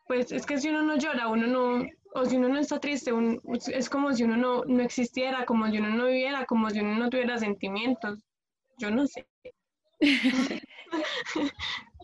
[0.07, 3.11] Pues es que si uno no llora, uno no, o si uno no está triste,
[3.73, 6.95] es como si uno no, no existiera, como si uno no viviera, como si uno
[6.95, 8.23] no tuviera sentimientos.
[8.77, 9.27] Yo no sé.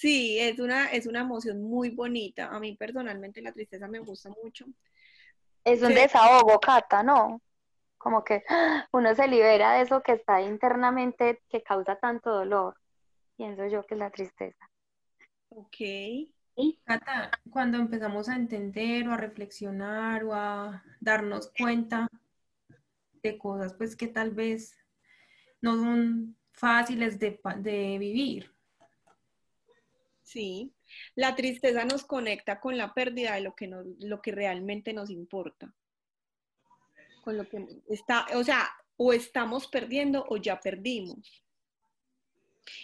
[0.00, 2.46] Sí, es una, es una emoción muy bonita.
[2.46, 4.64] A mí personalmente la tristeza me gusta mucho.
[5.62, 7.42] Es un desahogo, Cata, ¿no?
[7.98, 8.42] Como que
[8.92, 12.76] uno se libera de eso que está internamente, que causa tanto dolor.
[13.36, 14.69] Pienso yo que es la tristeza.
[15.50, 15.76] Ok.
[16.84, 22.08] Cata, cuando empezamos a entender o a reflexionar o a darnos cuenta
[23.22, 24.76] de cosas pues que tal vez
[25.60, 28.52] no son fáciles de, de vivir,
[30.30, 30.72] Sí,
[31.16, 35.74] la tristeza nos conecta con la pérdida de lo que, lo que realmente nos importa.
[37.24, 41.42] Con lo que está, o sea, o estamos perdiendo o ya perdimos.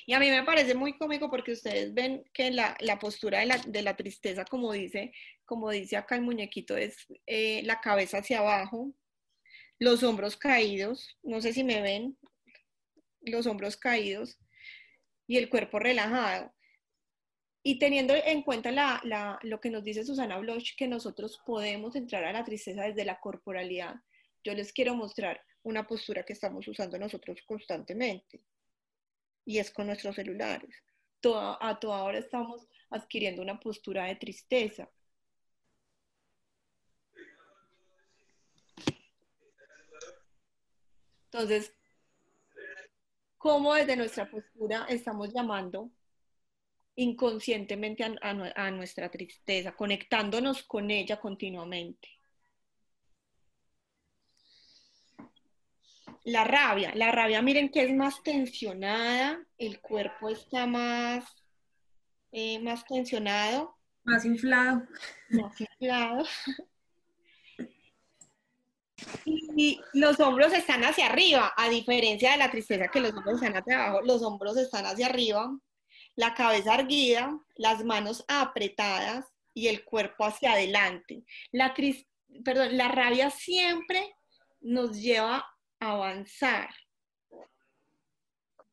[0.07, 3.97] Y a mí me parece muy cómico porque ustedes ven que la, postura de la,
[3.97, 5.13] tristeza, como dice,
[5.45, 8.93] como dice acá el muñequito, es eh, la cabeza hacia abajo,
[9.79, 12.17] los hombros caídos, no sé si me ven,
[13.21, 14.39] los hombros caídos
[15.27, 16.53] y el cuerpo relajado.
[17.63, 18.71] Y teniendo en cuenta
[19.43, 23.19] lo que nos dice Susana Bloch, que nosotros podemos entrar a la tristeza desde la
[23.19, 23.97] corporalidad,
[24.45, 28.41] yo les quiero mostrar una postura que estamos usando nosotros constantemente,
[29.47, 30.83] y es con nuestros celulares.
[31.61, 34.91] a toda hora estamos adquiriendo una postura de tristeza.
[41.25, 41.73] Entonces,
[43.39, 45.91] ¿cómo desde nuestra postura estamos llamando
[46.97, 52.09] inconscientemente a, nuestra tristeza, conectándonos con ella continuamente.
[56.27, 56.93] La rabia.
[56.95, 61.25] La rabia, miren que es más tensionada, el cuerpo está más,
[62.33, 64.83] eh, más tensionado, Más inflado.
[65.31, 66.25] más inflado.
[69.25, 73.57] Y los hombros están hacia arriba, a diferencia de la tristeza que los hombros están
[73.57, 75.57] hacia abajo, los hombros están hacia arriba,
[76.17, 81.23] la cabeza erguida, las manos apretadas y el cuerpo hacia adelante.
[81.53, 82.07] La, tris-
[82.45, 84.15] perdón, la rabia siempre
[84.61, 85.47] nos lleva a
[85.81, 86.69] avanzar,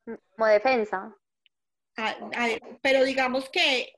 [0.06, 1.16] Como defensa.
[1.98, 3.94] a- a- pero digamos que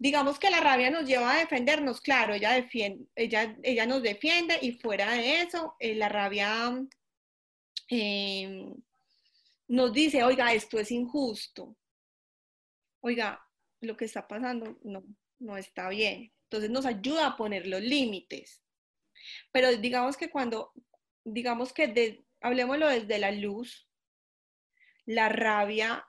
[0.00, 4.56] digamos que la rabia nos lleva a defendernos, claro, ella defiende, ella, ella nos defiende
[4.62, 6.72] y fuera de eso, eh, la rabia
[7.90, 8.72] eh,
[9.66, 11.76] nos dice, oiga, esto es injusto,
[13.00, 13.42] oiga,
[13.80, 15.02] lo que está pasando no,
[15.40, 16.32] no está bien.
[16.44, 18.62] Entonces nos ayuda a poner los límites.
[19.52, 20.72] Pero digamos que cuando,
[21.32, 23.88] digamos que de, hablemoslo desde la luz,
[25.06, 26.04] la rabia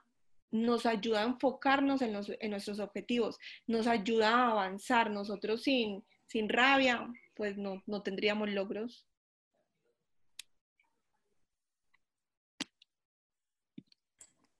[0.50, 5.10] nos ayuda a enfocarnos en, los- en nuestros objetivos, nos ayuda a avanzar.
[5.10, 9.06] Nosotros sin, sin rabia, pues no, no tendríamos logros.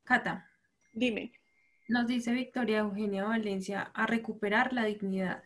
[0.04, 0.48] Cata,
[0.92, 1.32] Dime.
[1.88, 5.42] nos dice Victoria Eugenia Valencia a recuperar la dignidad.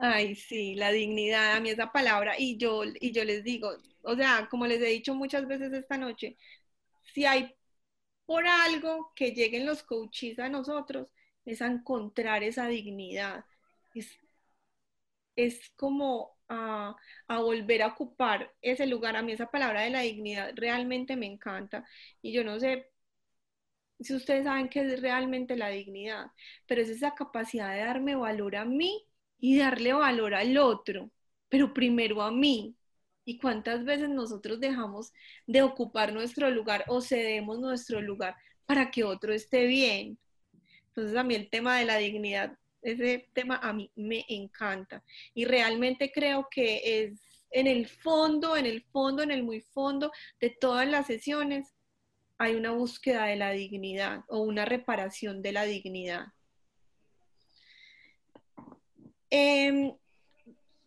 [0.00, 3.70] Ay, sí, la dignidad, a mí esa palabra, y yo, y yo les digo,
[4.08, 6.36] o sea, como les he dicho muchas veces esta noche,
[7.14, 7.54] si hay
[8.26, 11.12] por algo que lleguen los coaches a nosotros,
[11.44, 13.44] es a encontrar esa dignidad.
[13.94, 14.08] Es,
[15.36, 16.96] es como a,
[17.28, 19.16] a volver a ocupar ese lugar.
[19.16, 21.84] A mí esa palabra de la dignidad realmente me encanta.
[22.22, 22.90] Y yo no sé
[24.00, 26.30] si ustedes saben qué es realmente la dignidad,
[26.66, 29.04] pero es esa capacidad de darme valor a mí
[29.38, 31.10] y darle valor al otro,
[31.48, 32.76] pero primero a mí.
[33.28, 35.12] ¿Y cuántas veces nosotros dejamos
[35.46, 40.18] de ocupar nuestro lugar o cedemos nuestro lugar para que otro esté bien?
[40.86, 45.44] Entonces a mí el tema de la dignidad, ese tema a mí me encanta y
[45.44, 50.10] realmente creo que es en el fondo, en el fondo, en el muy fondo
[50.40, 51.74] de todas las sesiones
[52.38, 56.28] hay una búsqueda de la dignidad o una reparación de la dignidad.
[59.28, 59.94] Eh,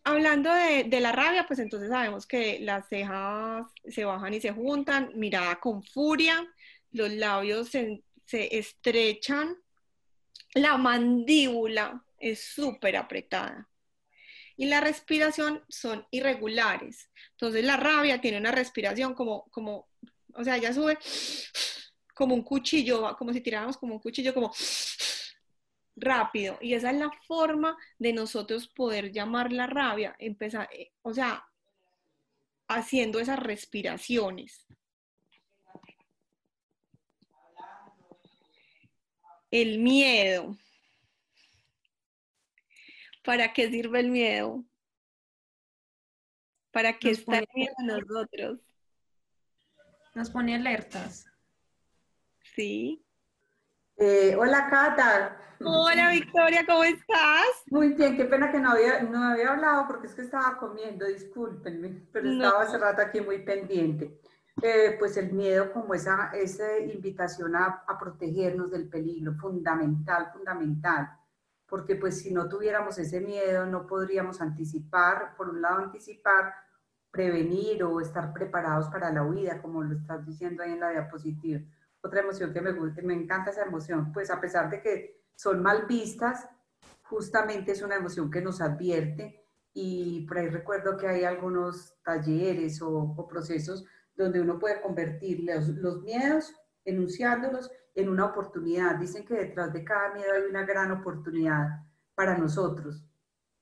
[0.03, 4.51] hablando de, de, la rabia, pues entonces sabemos que las cejas se bajan y se
[4.51, 6.47] juntan, mirada con furia,
[6.91, 9.55] los labios se, se estrechan,
[10.53, 13.69] la mandíbula es súper apretada
[14.57, 17.09] y la respiración son irregulares.
[17.31, 19.87] Entonces la rabia tiene una respiración como, como
[20.33, 20.97] o sea, ella sube
[22.13, 24.53] como un cuchillo, como si tiráramos como un cuchillo, como
[25.95, 26.57] rápido.
[26.61, 30.69] Y esa es la forma de nosotros poder llamar la rabia, empezar,
[31.01, 31.45] o sea,
[32.67, 34.65] haciendo esas respiraciones.
[39.51, 40.57] El miedo.
[43.23, 44.63] ¿Para qué sirve el miedo?
[46.71, 48.73] ¿Para qué está el miedo en nosotros?
[50.15, 51.25] Nos pone alertas.
[52.55, 53.03] Sí.
[54.03, 55.37] Eh, hola, Cata.
[55.63, 57.45] Hola, Victoria, ¿cómo estás?
[57.67, 61.05] Muy bien, qué pena que no había, no había hablado porque es que estaba comiendo,
[61.05, 62.67] discúlpenme, pero estaba no.
[62.67, 64.19] hace rato aquí muy pendiente.
[64.59, 71.07] Eh, pues el miedo como esa, esa invitación a, a, protegernos del peligro, fundamental, fundamental,
[71.67, 76.55] porque pues si no tuviéramos ese miedo no podríamos anticipar, por un lado anticipar,
[77.11, 81.59] prevenir o estar preparados para la huida, como lo estás diciendo ahí en la diapositiva.
[82.01, 85.61] Otra emoción que me gusta, me encanta esa emoción, pues a pesar de que son
[85.61, 86.47] mal vistas,
[87.03, 92.81] justamente es una emoción que nos advierte y por ahí recuerdo que hay algunos talleres
[92.81, 93.85] o, procesos
[94.15, 98.95] donde uno puede convertir los, los, miedos, enunciándolos, en una oportunidad.
[98.95, 101.85] Dicen que detrás de cada miedo hay una gran oportunidad
[102.15, 103.05] para nosotros,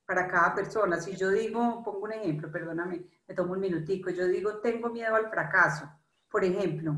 [0.06, 1.00] para cada persona.
[1.00, 5.16] Si yo digo, pongo un ejemplo, perdóname, me tomo un minutico, yo digo, tengo miedo
[5.16, 5.90] al fracaso,
[6.30, 6.96] por ejemplo,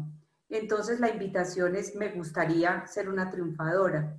[0.57, 4.17] entonces la invitación es, me gustaría ser una triunfadora.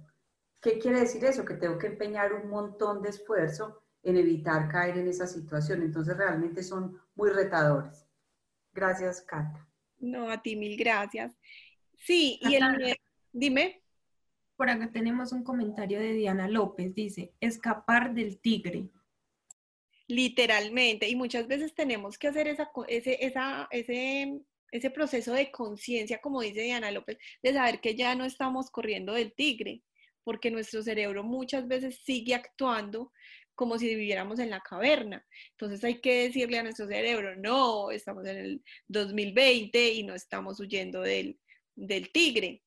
[0.61, 1.45] ¿Qué quiere decir eso?
[1.45, 5.83] Que tengo que empeñar un montón de esfuerzo en evitar caer en esa situación.
[5.83, 8.07] Entonces realmente son muy retadores.
[8.73, 9.69] Gracias, Cata.
[9.99, 11.33] No, a ti mil gracias.
[11.99, 12.97] Sí, y el...
[13.33, 13.83] Dime.
[14.57, 16.95] Por acá tenemos un comentario de Diana López.
[16.95, 18.89] Dice, escapar del tigre.
[20.07, 21.09] Literalmente.
[21.09, 24.41] Y muchas veces tenemos que hacer esa, ese, esa, ese,
[24.73, 29.13] ese proceso de conciencia, como dice Diana López, de saber que ya no estamos corriendo
[29.13, 29.83] del tigre,
[30.25, 33.13] porque nuestro cerebro muchas veces sigue actuando
[33.55, 35.25] como si viviéramos en la caverna.
[35.51, 40.59] Entonces hay que decirle a nuestro cerebro, no, estamos en el 2020 y no estamos
[40.59, 41.39] huyendo del,
[41.77, 42.63] del tigre.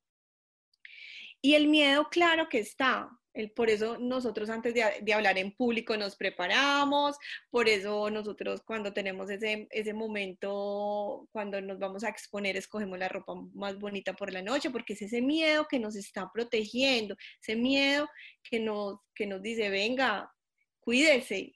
[1.42, 3.10] Y el miedo, claro que está,
[3.56, 7.18] por eso nosotros antes de, hablar en público nos preparamos,
[7.50, 13.10] por eso nosotros cuando tenemos ese, ese momento, cuando nos vamos a exponer, escogemos la
[13.10, 17.56] ropa más bonita por la noche, porque es ese miedo que nos está protegiendo, ese
[17.56, 18.08] miedo
[18.44, 20.32] que nos, que nos dice, venga,
[20.80, 21.56] cuídese.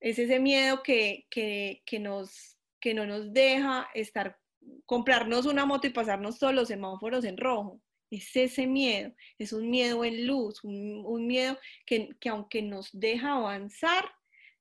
[0.00, 4.36] Es ese miedo que, que, que, nos, que no nos deja estar,
[4.84, 7.80] comprarnos una moto y pasarnos todos los semáforos en rojo
[8.12, 14.04] es ese miedo, es un miedo en luz, un, miedo que, aunque nos deja avanzar,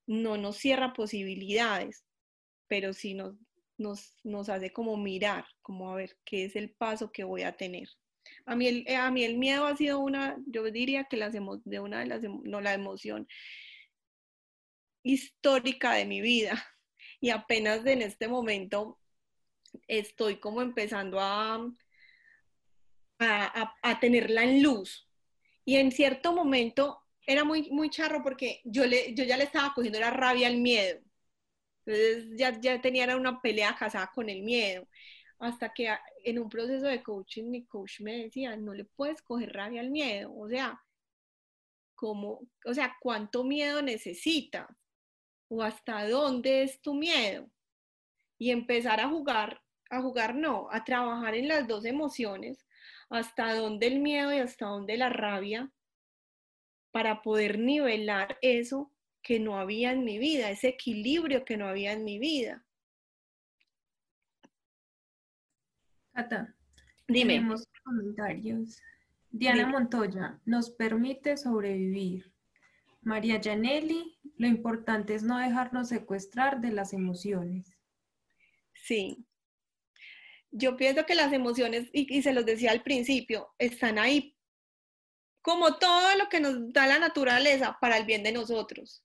[0.08, 2.06] no nos cierra posibilidades,
[2.68, 3.36] pero sí nos,
[3.78, 7.58] nos, nos, hace como mirar, como a ver qué es el paso que voy a
[7.58, 7.90] tener.
[8.46, 11.80] A mí el, a mí el miedo ha sido una, yo diría que las de
[11.80, 13.28] una de las, no la emoción
[15.04, 16.52] histórica de mi vida.
[17.24, 19.00] Y apenas en este momento
[19.88, 21.60] estoy como empezando a,
[23.22, 25.08] a, tenerla en luz.
[25.66, 29.74] Y en cierto momento era muy, muy charro porque yo, le, yo ya le estaba
[29.74, 31.00] cogiendo la rabia al miedo.
[31.86, 34.88] Entonces ya, ya tenía una pelea casada con el miedo.
[35.40, 35.90] Hasta que
[36.24, 39.90] en un proceso de coaching mi coach me decía, no le puedes coger rabia al
[39.90, 40.34] miedo.
[40.36, 40.80] O sea,
[41.96, 44.68] como, o sea, ¿cuánto miedo necesitas?
[45.48, 47.50] ¿O hasta dónde es tu miedo?
[48.38, 52.66] Y empezar a jugar, a jugar no, a trabajar en las dos emociones
[53.12, 55.72] hasta dónde el miedo y hasta dónde la rabia
[56.92, 58.92] para poder nivelar eso
[59.22, 62.66] que no había en mi vida, ese equilibrio que no había en mi vida.
[66.14, 66.56] Cata,
[67.08, 67.36] dime.
[67.36, 68.82] Tenemos comentarios.
[69.30, 72.34] Diana Montoya, nos permite sobrevivir.
[73.02, 77.78] María Janelli, lo importante es no dejarnos secuestrar de las emociones.
[78.74, 79.26] Sí,
[80.52, 84.36] yo pienso que las emociones, y, se los decía al principio, están ahí.
[85.42, 89.04] Como todo lo que nos da la naturaleza para el bien de nosotros,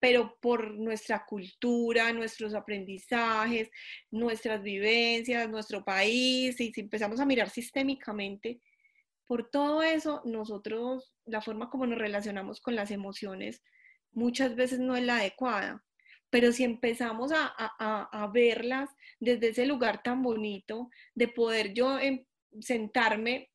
[0.00, 3.70] pero por nuestra cultura, nuestros aprendizajes,
[4.10, 8.60] nuestras vivencias, nuestro país, y si empezamos a mirar sistémicamente,
[9.26, 13.62] por todo eso, nosotros, la forma como nos relacionamos con las emociones
[14.14, 15.84] muchas veces no es la adecuada
[16.34, 22.24] pero si empezamos a, verlas desde ese lugar tan bonito, de poder yo em,
[22.60, 23.52] sentarme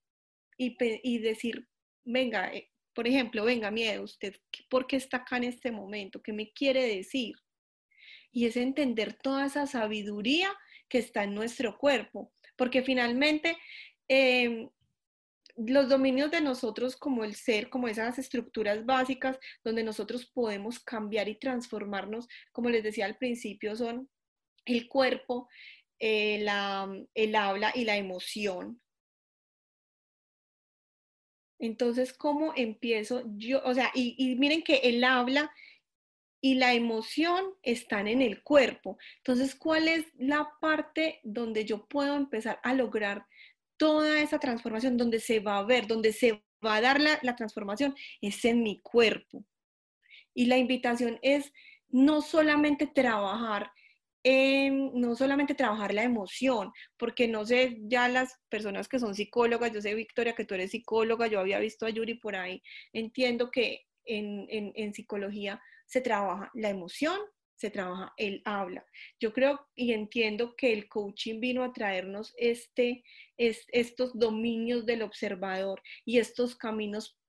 [0.55, 1.67] y, decir,
[2.05, 4.33] venga, eh, por ejemplo, venga, miedo, usted,
[4.69, 6.21] ¿por qué está acá en este momento?
[6.23, 7.35] ¿Qué me quiere decir?
[8.31, 10.49] Y es entender toda esa sabiduría
[10.87, 13.57] que está en nuestro cuerpo, porque finalmente
[14.07, 14.69] em,
[15.67, 21.27] los dominios de nosotros como el ser, como esas estructuras básicas donde nosotros podemos cambiar
[21.27, 24.09] y transformarnos, como les decía al principio, son
[24.65, 25.49] el cuerpo,
[25.99, 26.45] eh,
[27.13, 28.81] el habla y la emoción.
[31.59, 33.61] Entonces, ¿cómo empiezo yo?
[33.65, 35.51] O sea, y, y miren que el habla
[36.41, 38.97] y la emoción están en el cuerpo.
[39.17, 43.25] Entonces, ¿cuál es la parte donde yo puedo empezar a lograr
[43.79, 47.95] toda esa transformación, donde se va a ver, donde se va a dar la, transformación,
[48.21, 49.45] es en mi cuerpo.
[50.35, 51.51] Y la invitación es
[51.87, 53.71] no solamente trabajar
[54.21, 59.81] no solamente trabajar la emoción, porque no sé, ya las personas que son psicólogas, yo
[59.81, 62.61] sé, Victoria, que tú eres psicóloga, yo había visto a Yuri por ahí,
[62.91, 67.17] entiendo que en, en psicología se trabaja la emoción,
[67.59, 68.85] se trabaja el habla.
[69.19, 73.03] Yo creo y entiendo que el coaching vino a traernos este,
[73.37, 77.19] estos dominios del observador y estos caminos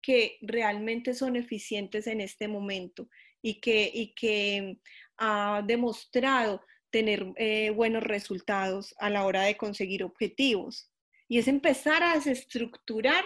[0.00, 3.08] que realmente son eficientes en este momento
[3.42, 4.78] y que, y que
[5.18, 10.92] ha demostrado tener eh, buenos resultados a la hora de conseguir objetivos.
[11.26, 13.24] Y es empezar a desestructurar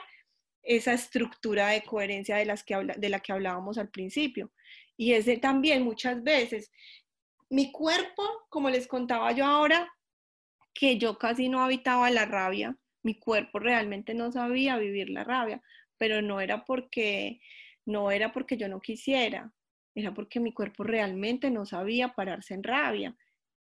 [0.63, 4.51] esa estructura de coherencia de, las que de la que hablábamos al principio.
[4.97, 6.71] Y ese también muchas veces,
[7.51, 9.93] mi cuerpo, como les contaba yo ahora,
[10.75, 15.63] que yo casi no habitaba la rabia, mi cuerpo realmente no sabía vivir la rabia,
[15.97, 17.41] pero no era porque
[17.87, 19.53] no era porque yo no quisiera,
[19.95, 23.17] era porque mi cuerpo realmente no sabía pararse en rabia.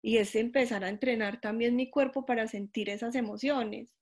[0.02, 3.94] Y es empezar a entrenar también mi cuerpo para sentir esas emociones.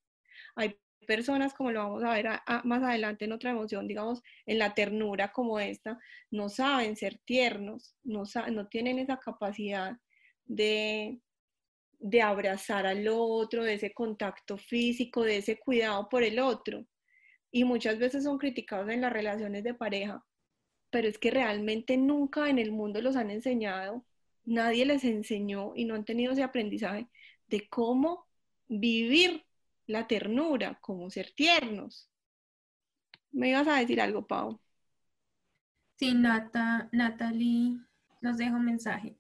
[0.55, 0.77] Hay
[1.09, 2.29] personas, como lo vamos a ver
[2.65, 5.99] más adelante en otra emoción, digamos, en la ternura como esta,
[6.31, 9.97] no saben ser tiernos, no, no tienen esa capacidad
[10.47, 11.21] de,
[11.99, 16.87] de abrazar al otro, de ese contacto físico, de ese cuidado por el otro.
[17.53, 20.25] y muchas veces son criticados en las relaciones de pareja,
[20.91, 24.05] pero es que realmente nunca en el mundo los han enseñado,
[24.45, 27.09] nadie les enseñó y no han tenido ese aprendizaje
[27.49, 28.27] de cómo
[28.69, 29.48] vivir
[29.89, 32.09] la ternura, cómo ser tiernos.
[33.33, 34.61] ¿Me ibas a decir algo, Pau?
[35.97, 37.79] Sí, Nata, Natalie
[38.21, 39.17] nos deja un mensaje.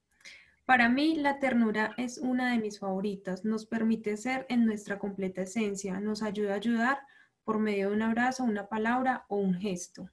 [0.64, 3.44] Para mí, la ternura es una de mis favoritas.
[3.44, 5.98] Nos permite ser en nuestra completa esencia.
[5.98, 7.00] Nos ayuda a ayudar
[7.44, 10.10] por medio de un abrazo, una palabra o un gesto.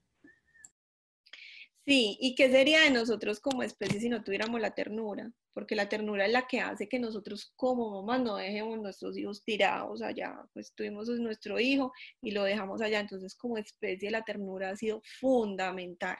[1.85, 5.31] Sí, ¿y qué sería de nosotros como especie si no tuviéramos la ternura?
[5.55, 9.41] Porque la ternura es la que hace que nosotros como mamás no dejemos nuestros hijos
[9.41, 10.37] tirados allá.
[10.53, 12.99] Pues tuvimos nuestro hijo y lo dejamos allá.
[12.99, 16.17] Entonces, como especie, la ternura ha sido fundamental.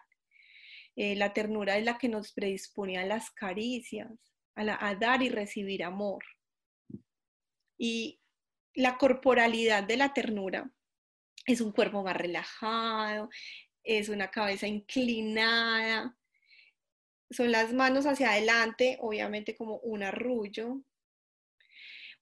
[0.95, 4.09] Eh, la ternura es la que nos predispone a las caricias,
[4.55, 6.23] a, a dar y recibir amor.
[7.77, 8.21] Y
[8.73, 10.71] la corporalidad de la ternura
[11.45, 13.29] es un cuerpo más relajado,
[13.83, 16.17] es una cabeza inclinada,
[17.29, 20.81] son las manos hacia adelante, obviamente como un arrullo,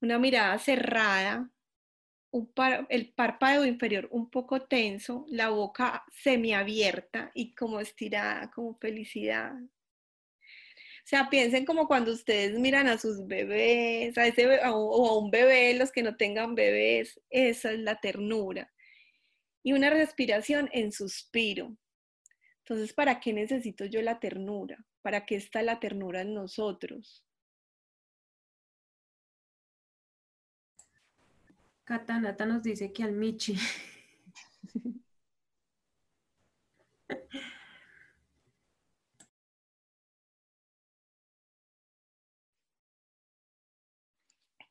[0.02, 1.50] una mirada cerrada,
[2.90, 9.54] el párpado inferior un poco tenso, la boca semiabierta y como estirada, como felicidad.
[9.54, 15.30] O sea, piensen como cuando ustedes miran a sus bebés, a ese, o a un
[15.30, 18.74] bebé, los que no tengan bebés, esa es la ternura
[19.64, 21.76] y una respiración en suspiro.
[22.60, 24.86] Entonces, ¿para qué necesito yo la ternura?
[25.04, 27.24] ¿Para qué está la ternura en nosotros?
[31.84, 33.56] Catanata nos dice que al Michi.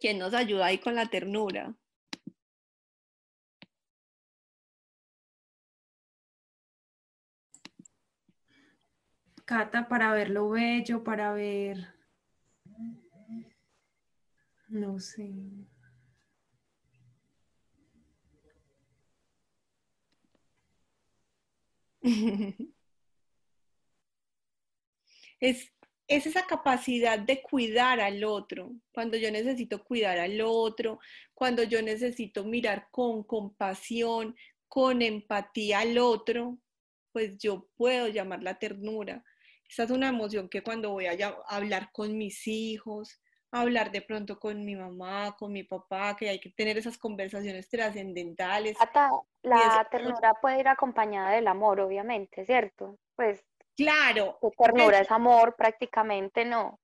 [0.01, 1.77] ¿Quién nos ayuda ahí con la ternura?
[9.89, 11.77] Para ver lo bello, para ver...
[14.69, 15.31] No sé.
[25.41, 25.71] es,
[26.09, 30.99] es esa capacidad de cuidar al otro, cuando yo necesito cuidar al otro,
[31.35, 34.35] cuando yo necesito mirar con compasión,
[34.67, 36.59] con empatía al otro,
[37.13, 39.23] pues yo puedo llamar la ternura.
[39.73, 41.17] Esa es una emoción que cuando voy a
[41.47, 43.19] hablar con mis hijos,
[43.51, 47.71] hablar de pronto con mi mamá, con mi papá, que hay que tener esas conversaciones
[47.71, 48.77] trascendentales.
[49.43, 52.99] la ternura puede ir acompañada del amor, obviamente, ¿cierto?
[53.17, 53.43] Pues
[53.75, 54.39] claro.
[54.59, 56.79] ternura es amor, prácticamente no.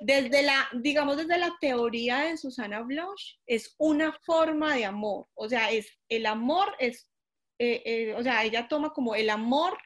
[0.00, 5.26] Desde la, digamos, desde la teoría de Susana Bloch, es una forma de amor.
[5.34, 7.06] O sea, es el amor es,
[7.58, 9.76] eh, eh, o sea, ella toma como el amor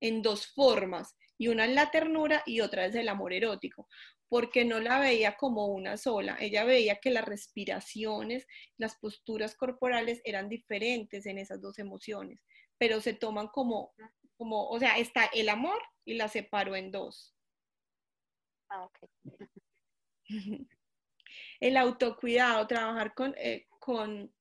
[0.00, 3.86] en dos formas y una es la ternura y otra es el amor erótico,
[4.30, 8.46] porque no la veía como una sola, ella veía que las respiraciones,
[8.78, 12.40] las posturas corporales eran diferentes en esas dos emociones,
[12.78, 13.92] pero se toman como,
[14.38, 17.36] como o sea, está el amor y la separo en dos.
[18.70, 18.88] Ah.
[21.60, 24.32] El autocuidado, trabajar con, eh, con,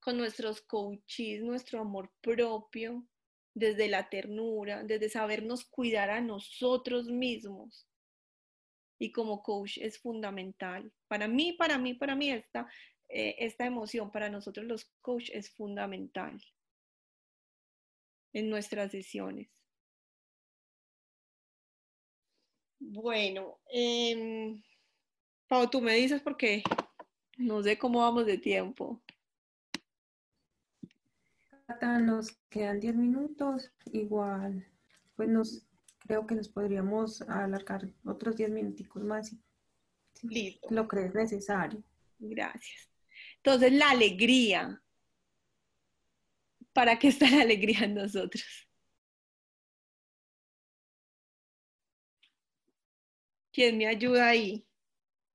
[0.00, 3.08] con nuestros coaches, nuestro amor propio,
[3.54, 7.86] desde la ternura, desde sabernos cuidar a nosotros mismos.
[8.98, 10.92] Y como coach es fundamental.
[11.08, 12.68] Para mí, para mí, para mí esta,
[13.08, 16.40] eh, esta emoción, para nosotros los coach es fundamental
[18.32, 19.50] en nuestras sesiones.
[22.78, 24.60] Bueno, eh,
[25.46, 26.62] Pau, tú me dices porque
[27.36, 29.02] no sé cómo vamos de tiempo
[32.00, 34.66] nos quedan 10 minutos, igual,
[35.16, 35.66] pues nos,
[35.98, 39.34] creo que nos podríamos alargar otros 10 minuticos más.
[40.22, 40.68] Listo.
[40.70, 41.82] Lo crees necesario.
[42.18, 42.88] Gracias.
[43.36, 44.80] Entonces, la alegría.
[46.72, 48.44] ¿Para qué está la alegría en nosotros?
[53.52, 54.66] ¿Quién me ayuda ahí?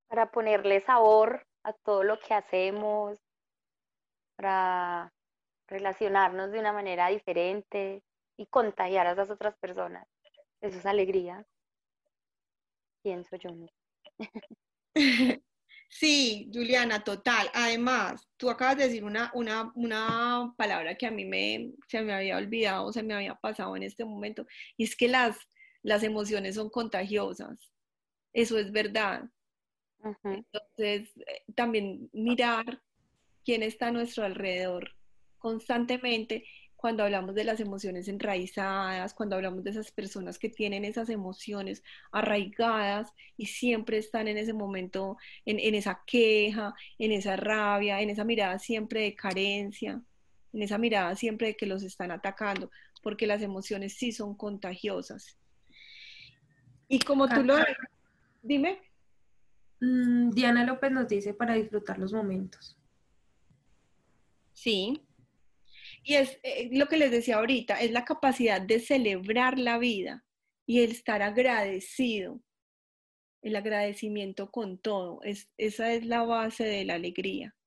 [0.08, 3.20] Para ponerle sabor a todo lo que hacemos,
[4.36, 5.14] para
[5.68, 8.04] relacionarnos de una manera diferente
[8.38, 10.08] y contagiar a esas otras personas.
[10.62, 11.46] Eso es alegría,
[13.04, 13.50] pienso yo.
[15.90, 17.50] Sí, Juliana, total.
[17.54, 22.14] Además, tú acabas de decir una, una, una, palabra que a mí me, se me
[22.14, 24.46] había olvidado, se me había pasado en este momento,
[24.76, 25.38] y es que las,
[25.84, 27.72] las emociones son contagiosas.
[28.34, 29.30] Eso es verdad.
[30.24, 32.82] Entonces, eh, también mirar
[33.46, 34.97] quién está a nuestro alrededor
[35.48, 36.44] constantemente
[36.76, 41.84] cuando hablamos de las emociones enraizadas, cuando hablamos de esas personas que tienen esas emociones
[42.12, 48.10] arraigadas y siempre están en ese momento, en, en esa queja, en esa rabia, en
[48.10, 50.02] esa mirada siempre de carencia,
[50.52, 52.70] en esa mirada siempre de que los están atacando,
[53.02, 55.38] porque las emociones sí son contagiosas.
[56.90, 57.56] Y como tú lo...
[58.44, 58.82] Dime.
[59.80, 62.78] Mm, Diana López nos dice para disfrutar los momentos.
[64.52, 65.07] Sí.
[66.08, 70.24] Y es eh, lo que les decía ahorita, es la capacidad de celebrar la vida
[70.66, 72.42] y el estar agradecido.
[73.42, 75.22] El agradecimiento con todo.
[75.24, 77.58] Es, esa es la base de la alegría.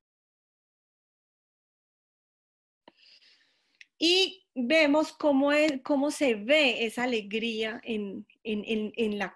[3.99, 9.35] Y vemos cómo, es, cómo se ve esa alegría en, en, en, en la,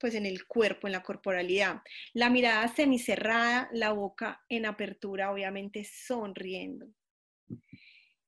[0.00, 1.82] pues en el cuerpo, en la corporalidad.
[2.14, 6.88] La mirada semicerrada, la boca en apertura, obviamente sonriendo.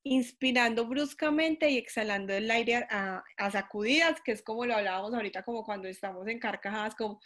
[0.03, 5.62] Inspirando bruscamente y exhalando el aire a, sacudidas, que es como lo hablábamos ahorita, como
[5.62, 7.20] cuando estamos en carcajadas, como,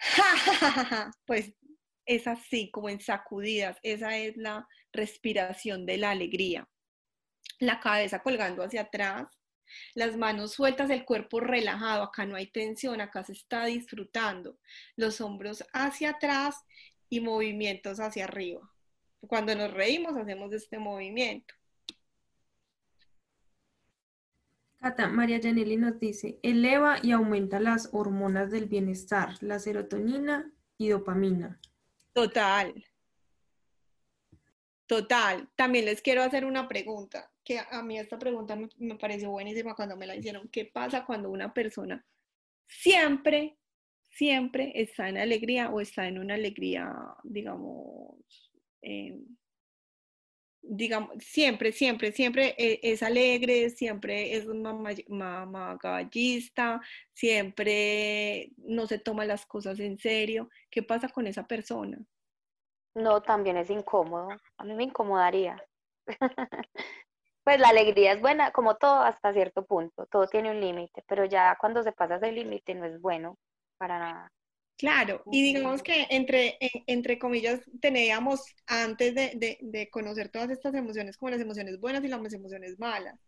[1.26, 1.54] pues
[2.06, 3.78] es así, como en sacudidas.
[3.82, 6.68] Esa es la respiración de la alegría.
[7.60, 9.28] La cabeza colgando hacia atrás,
[9.94, 14.58] las manos sueltas, el cuerpo relajado, acá no hay tensión, acá se está disfrutando.
[14.96, 16.56] Los hombros hacia atrás
[17.08, 18.70] y movimientos hacia arriba.
[19.20, 21.54] Cuando nos reímos hacemos este movimiento.
[25.10, 31.60] María Janelli nos dice, eleva y aumenta las hormonas del bienestar, la serotonina y dopamina.
[32.12, 32.84] Total.
[34.86, 35.48] Total.
[35.54, 39.96] También les quiero hacer una pregunta que a mí esta pregunta me, pareció buenísima cuando
[39.96, 40.48] me la hicieron.
[40.48, 42.04] ¿Qué pasa cuando una persona
[42.66, 43.56] siempre,
[44.10, 46.92] siempre está en alegría o está en una alegría,
[47.24, 48.16] digamos,
[48.80, 49.24] em,
[50.62, 54.46] digamos, siempre, siempre, siempre e, es alegre, siempre es
[55.08, 56.80] mamagallista,
[57.12, 60.48] siempre no se toma las cosas en serio.
[60.70, 61.98] ¿Qué pasa con esa persona?
[62.94, 64.28] No, también es incómodo.
[64.56, 65.62] A mí me incomodaría.
[67.44, 71.24] Pues la alegría es buena, como todo hasta cierto punto, todo tiene un límite, pero
[71.24, 73.36] ya cuando se pasa ese límite no es bueno
[73.78, 74.32] para nada.
[74.76, 76.58] Claro, y digamos que entre,
[76.88, 82.02] entre comillas teníamos antes de, de, de conocer todas estas emociones como las emociones buenas
[82.04, 83.20] y las emociones malas.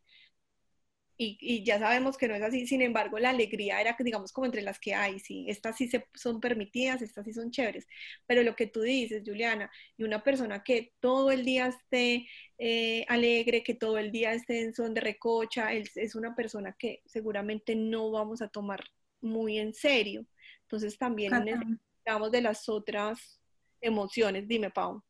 [1.16, 4.62] Y, ya sabemos que no es así, sin embargo, la alegría era, digamos, como entre
[4.62, 7.86] las que hay, sí, estas sí se, son permitidas, estas sí son chéveres,
[8.26, 12.26] pero lo que tú dices, Juliana, y una persona que todo el día esté
[12.58, 17.00] eh, alegre, que todo el día esté en son de recocha, es una persona que
[17.06, 18.84] seguramente no vamos a tomar
[19.20, 20.26] muy en serio.
[20.74, 23.40] Entonces también necesitamos de las otras
[23.80, 24.48] emociones.
[24.48, 25.02] Dime, Pau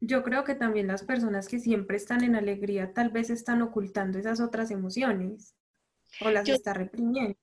[0.00, 4.18] yo creo que también las personas que siempre están en alegría tal vez están ocultando
[4.18, 5.54] esas otras emociones
[6.20, 7.38] o las está reprimiendo.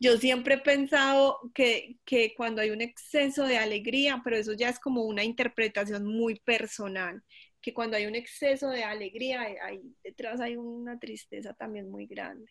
[0.00, 4.68] Yo siempre he pensado que, que, cuando hay un exceso de alegría, pero eso ya
[4.68, 7.22] es como una interpretación muy personal,
[7.60, 12.50] que cuando hay un exceso de alegría, ahí detrás hay una tristeza también muy grande.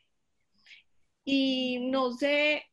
[1.24, 2.64] Y no sé,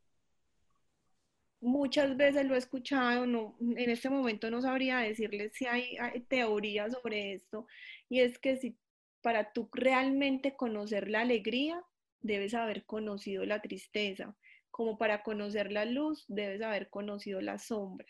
[1.61, 5.97] muchas veces lo he escuchado, no, en este momento no sabría decirles si hay,
[6.29, 7.67] teorías sobre esto,
[8.09, 8.79] y es que si
[9.21, 11.83] para tú realmente conocer la alegría,
[12.21, 14.37] debes haber conocido la tristeza,
[14.71, 18.07] como para conocer la luz, debes haber conocido la sombra.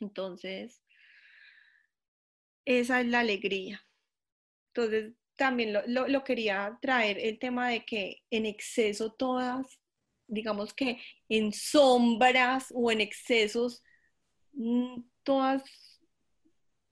[0.00, 0.82] Entonces,
[2.64, 3.82] esa es la alegría.
[4.68, 9.79] Entonces, también lo, lo quería traer el tema de que en exceso todas
[10.30, 13.82] digamos que en sombras o en excesos,
[14.52, 15.62] mm, todas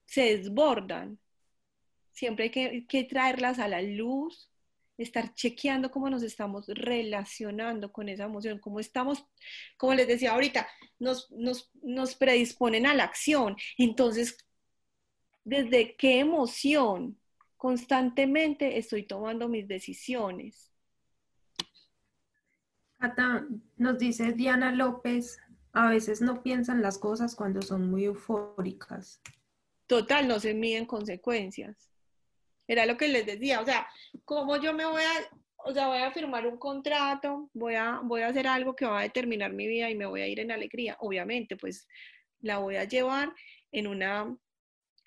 [0.05, 1.19] se desbordan.
[2.11, 4.51] Siempre hay que, traerlas a la luz,
[4.97, 9.25] estar chequeando cómo nos estamos relacionando con esa emoción, cómo estamos,
[9.77, 10.67] como les decía ahorita,
[10.99, 13.55] nos, nos, nos predisponen a la acción.
[13.77, 14.37] Entonces,
[15.45, 17.17] ¿desde qué emoción
[17.55, 20.69] constantemente estoy tomando mis decisiones?
[23.77, 25.39] Nos dice Diana López,
[25.71, 29.21] a veces no piensan las cosas cuando son muy eufóricas.
[29.87, 31.89] Total, no se miden consecuencias.
[32.67, 33.87] Era lo que les decía, o sea,
[34.25, 38.21] como yo me voy a, o sea, voy a firmar un contrato, voy a, voy
[38.21, 40.51] a hacer algo que va a determinar mi vida y me voy a ir en
[40.51, 41.87] alegría, obviamente, pues
[42.41, 43.33] la voy a llevar
[43.71, 44.37] en una,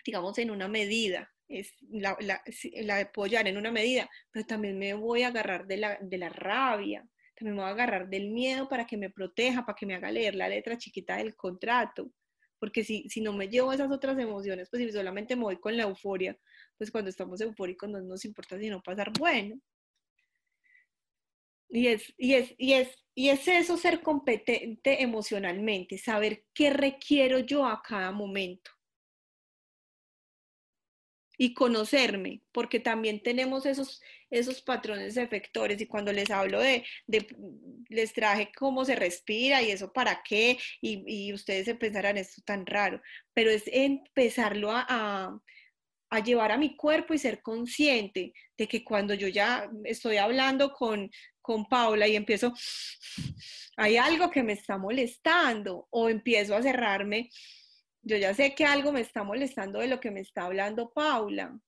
[0.04, 2.42] digamos, en una medida, es la, la,
[2.82, 6.30] la apoyar en una medida, pero también me voy a agarrar de la, de la
[6.30, 7.06] rabia,
[7.42, 10.34] me voy a agarrar del miedo para que me proteja, para que me haga leer
[10.34, 12.10] la letra chiquita del contrato.
[12.58, 15.76] Porque si, si no me llevo esas otras emociones, pues si solamente me voy con
[15.76, 16.38] la euforia,
[16.78, 19.60] pues cuando estamos eufóricos no nos importa sino pasar bueno.
[21.68, 27.38] Y es, y es, y es, y es eso ser competente emocionalmente, saber qué requiero
[27.38, 28.70] yo a cada momento
[31.42, 36.84] y conocerme, porque también tenemos esos, esos patrones efectores y cuando les hablo de,
[37.88, 42.42] les traje cómo se respira y eso para qué, y, y ustedes se pensarán esto
[42.46, 43.02] tan raro,
[43.34, 45.40] pero es empezarlo a, a,
[46.10, 50.72] a, llevar a mi cuerpo y ser consciente de que cuando yo ya estoy hablando
[50.72, 52.54] con, con Paula y empiezo,
[53.76, 57.30] hay algo que me está molestando o empiezo a cerrarme
[58.02, 61.58] yo ya sé que algo me está molestando de lo que me está hablando Paula.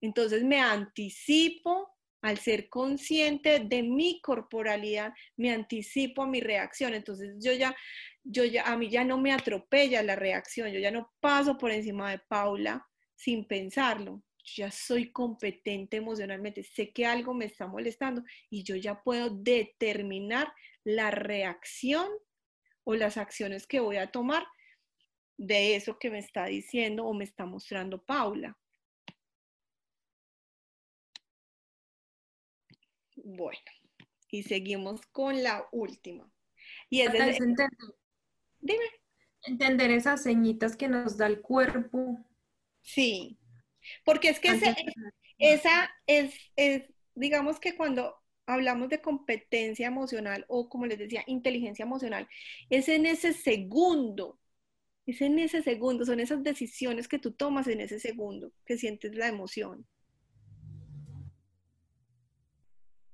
[0.00, 6.94] Entonces me anticipo al ser consciente de mi corporalidad, me anticipo a mi reacción.
[6.94, 7.76] Entonces yo ya,
[8.24, 11.70] yo ya, a mí ya no me atropella la reacción, yo ya no paso por
[11.70, 12.84] encima de Paula
[13.14, 14.22] sin pensarlo.
[14.42, 19.30] Yo ya soy competente emocionalmente, sé que algo me está molestando y yo ya puedo
[19.30, 20.52] determinar
[20.84, 22.08] la reacción
[22.84, 24.46] o las acciones que voy a tomar
[25.36, 28.56] de eso que me está diciendo o me está mostrando Paula.
[33.16, 33.58] Bueno,
[34.30, 36.30] y seguimos con la última.
[36.88, 37.68] Y es entender,
[38.60, 38.84] Dime.
[39.42, 42.24] entender esas señitas que nos da el cuerpo.
[42.82, 43.38] Sí,
[44.04, 44.48] porque es que
[45.38, 48.16] esa es, es, digamos que cuando
[48.46, 52.28] hablamos de competencia emocional o como les decía, inteligencia emocional,
[52.70, 54.38] es en ese segundo
[55.06, 59.14] es en ese segundo, son esas decisiones que tú tomas en ese segundo, que sientes
[59.14, 59.86] la emoción.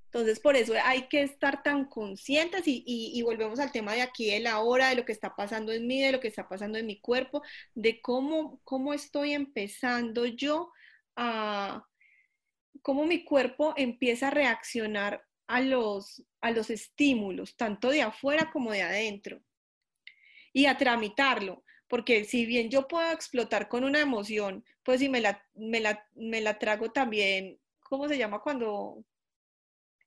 [0.07, 4.31] Entonces, por eso hay que estar tan conscientes y, y, volvemos al tema de aquí,
[4.31, 6.77] de la hora, de lo que está pasando en mí, de lo que está pasando
[6.77, 7.43] en mi cuerpo,
[7.75, 10.71] de cómo, cómo estoy empezando yo
[11.17, 11.87] a,
[12.83, 18.71] cómo mi cuerpo empieza a reaccionar a los, a los estímulos, tanto de afuera como
[18.71, 19.43] de adentro,
[20.53, 25.21] y a tramitarlo porque si bien yo puedo explotar con una emoción, pues si me
[25.21, 29.05] la, me la, me la trago también, ¿cómo se llama cuando,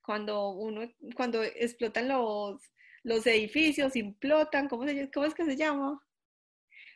[0.04, 2.60] cuando uno, cuando explotan los,
[3.04, 6.02] los edificios, implotan, ¿cómo, se, ¿cómo es que se llama?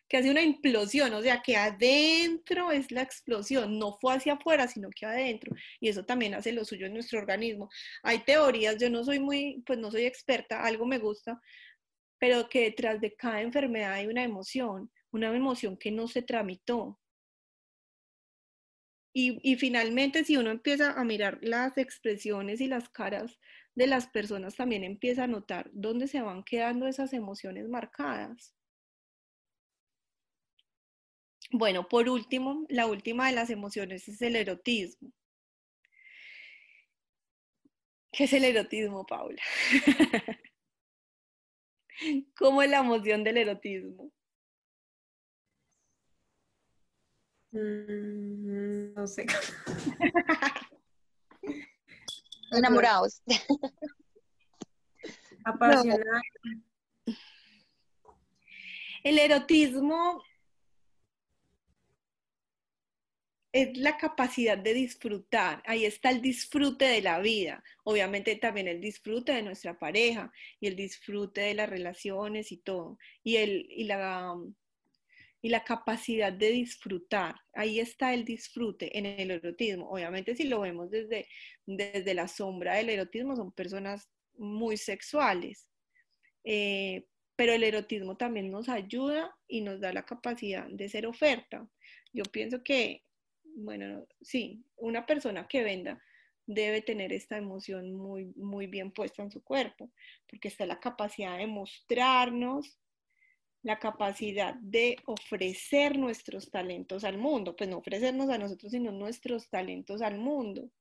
[0.08, 4.68] Que hace una implosión, o sea, que adentro es la explosión, no fue hacia afuera,
[4.68, 5.56] sino que adentro.
[5.80, 7.70] Y eso también hace lo suyo en nuestro organismo.
[8.02, 11.40] Hay teorías, yo no soy muy, pues no soy experta, algo me gusta,
[12.20, 17.00] pero que detrás de cada enfermedad hay una emoción, una emoción que no se tramitó.
[19.12, 23.38] Y, finalmente, si uno empieza a mirar las expresiones y las caras
[23.76, 28.54] de las personas, también empieza a notar dónde se van quedando esas emociones marcadas.
[31.52, 35.12] Bueno, por último, la última de las emociones es el erotismo.
[38.12, 39.42] ¿Qué es el erotismo, Paula?
[42.38, 44.12] ¿Cómo es la emoción del erotismo?
[47.52, 49.26] Mm, no sé.
[52.52, 53.22] Enamorados.
[55.46, 56.22] Apasionados.
[59.04, 60.22] El erotismo
[63.52, 68.80] es la capacidad de disfrutar, ahí está el disfrute de la vida, obviamente también el
[68.80, 73.86] disfrute de nuestra pareja y el disfrute de las relaciones y todo, y, el, y,
[73.86, 74.36] la,
[75.42, 80.62] y la capacidad de disfrutar, ahí está el disfrute en el erotismo, obviamente si lo
[80.62, 81.28] vemos desde,
[81.66, 85.68] desde la sombra del erotismo son personas muy sexuales,
[86.44, 91.66] eh, pero el erotismo también nos ayuda y nos da la capacidad de ser oferta.
[92.12, 93.04] Yo pienso que
[93.56, 96.02] bueno, sí, una persona que venda
[96.46, 99.92] debe tener esta emoción muy, muy bien puesta en su cuerpo,
[100.28, 102.80] porque está la capacidad de mostrarnos,
[103.62, 109.50] la capacidad de ofrecer nuestros talentos al mundo, pues no ofrecernos a nosotros, sino nuestros
[109.50, 110.72] talentos al mundo.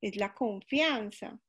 [0.00, 1.40] Es la confianza.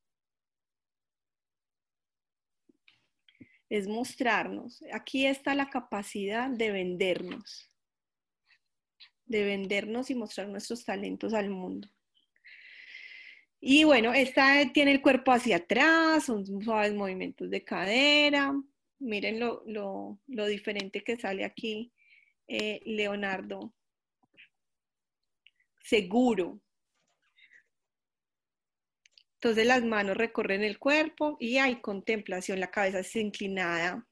[3.69, 4.83] Es mostrarnos.
[4.93, 7.70] Aquí está la capacidad de vendernos
[9.31, 11.87] de vendernos y mostrar nuestros talentos al mundo.
[13.61, 18.53] Y bueno, esta tiene el cuerpo hacia atrás, son suaves movimientos de cadera.
[18.99, 21.93] Miren lo, diferente que sale aquí,
[22.47, 23.73] eh, Leonardo.
[25.83, 26.59] Seguro.
[29.35, 34.05] Entonces las manos recorren el cuerpo y hay contemplación, la cabeza es inclinada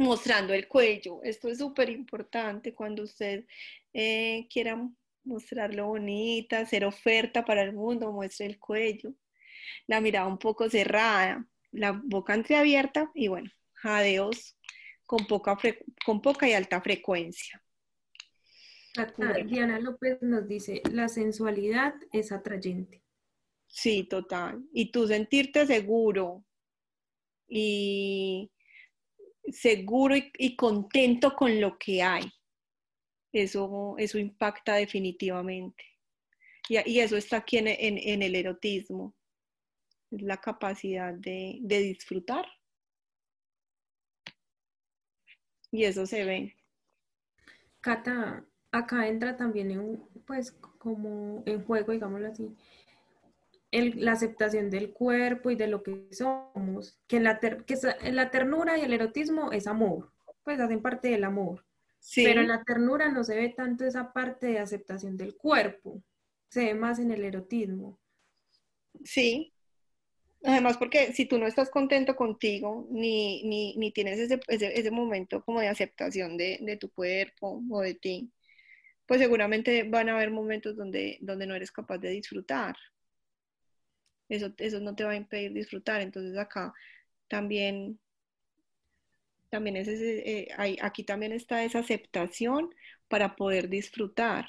[0.00, 1.20] mostrando el cuello.
[1.22, 3.44] Esto es súper importante cuando usted
[3.92, 4.76] eh, quiera
[5.24, 9.14] mostrarlo bonita, hacer oferta para el mundo, muestre el cuello,
[9.86, 14.56] la mirada un poco cerrada, la boca entreabierta y bueno, jadeos
[15.04, 15.58] con poca,
[16.04, 17.62] con poca y alta frecuencia.
[19.46, 23.02] Diana López nos dice, la sensualidad es atrayente.
[23.66, 24.64] Sí, total.
[24.72, 26.44] Y tú sentirte seguro
[27.48, 28.50] y
[29.52, 32.24] seguro y, contento con lo que hay.
[33.32, 35.84] Eso, eso impacta definitivamente.
[36.68, 37.66] Y, eso está aquí en,
[38.22, 39.14] el erotismo.
[40.10, 42.46] Es la capacidad de, de disfrutar.
[45.72, 46.56] Y eso se ve.
[47.80, 52.54] Cata, acá entra también en, pues, como en juego, digámoslo así,
[53.72, 57.76] la aceptación del cuerpo y de lo que somos, que, la, que
[58.10, 60.12] la ternura y el erotismo es amor,
[60.42, 61.64] pues hacen parte del amor.
[62.14, 66.02] Pero en la ternura no se ve tanto esa parte de aceptación del cuerpo,
[66.48, 68.00] se ve más en el erotismo.
[69.04, 69.52] Sí.
[70.42, 73.42] Además, porque si tú no estás contento contigo, ni,
[73.76, 78.32] ni, tienes ese, ese, momento como de aceptación de, de, tu cuerpo o de ti,
[79.04, 82.74] pues seguramente van a haber momentos donde, donde no eres capaz de disfrutar
[84.30, 86.00] eso, eso no te va a impedir disfrutar.
[86.00, 86.72] Entonces acá
[87.28, 88.00] también,
[89.50, 90.48] también es eh,
[90.82, 92.74] aquí también está esa aceptación
[93.08, 94.48] para poder disfrutar.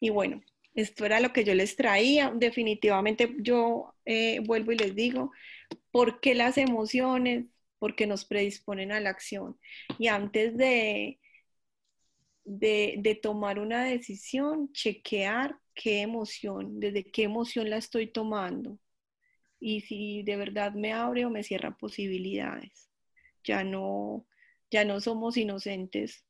[0.00, 0.42] Y bueno,
[0.74, 2.32] esto era lo que yo les traía.
[2.34, 5.32] Definitivamente yo eh, vuelvo y les digo,
[5.90, 7.46] ¿por qué las emociones?
[7.78, 9.58] Porque nos predisponen a la acción.
[9.98, 11.20] Y antes de,
[12.44, 18.78] de, tomar una decisión, chequear qué emoción, desde qué emoción la estoy tomando
[19.58, 22.90] y si de verdad me abre o me cierra posibilidades.
[23.44, 24.26] Ya no,
[24.70, 26.26] ya no somos inocentes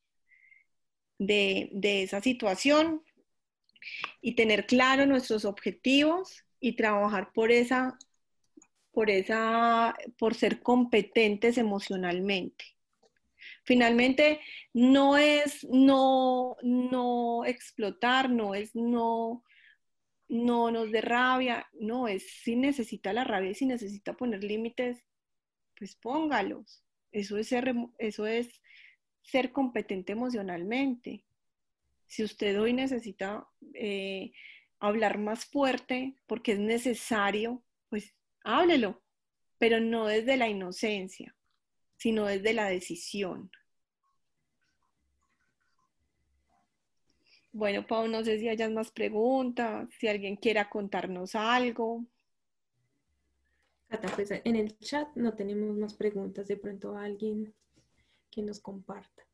[1.18, 3.02] de, de esa situación
[4.20, 7.98] y tener claro nuestros objetivos y trabajar por esa,
[8.92, 12.64] por esa, por ser competentes emocionalmente.
[13.62, 14.40] Finalmente,
[14.72, 19.44] no es no, no explotar, no es no,
[20.28, 25.04] no nos de rabia, no, es si necesita la rabia si necesita poner límites,
[25.76, 26.84] pues póngalos.
[27.12, 28.62] Eso es ser, eso es
[29.22, 31.24] ser competente emocionalmente.
[32.06, 34.32] Si usted hoy necesita eh,
[34.78, 39.02] hablar más fuerte porque es necesario, pues háblelo,
[39.58, 41.36] pero no desde la inocencia
[42.00, 43.50] sino desde la decisión.
[47.52, 52.06] Bueno, Pau, no sé si hayas más preguntas, si alguien quiera contarnos algo.
[54.14, 57.52] Pues, en el chat no tenemos más preguntas, de pronto alguien
[58.30, 59.26] que nos comparta.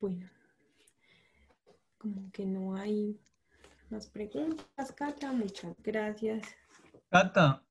[0.00, 0.30] Bueno,
[1.98, 3.18] como que no hay
[3.90, 5.32] más preguntas, Cata.
[5.32, 6.46] Muchas gracias.
[7.10, 7.62] Cata.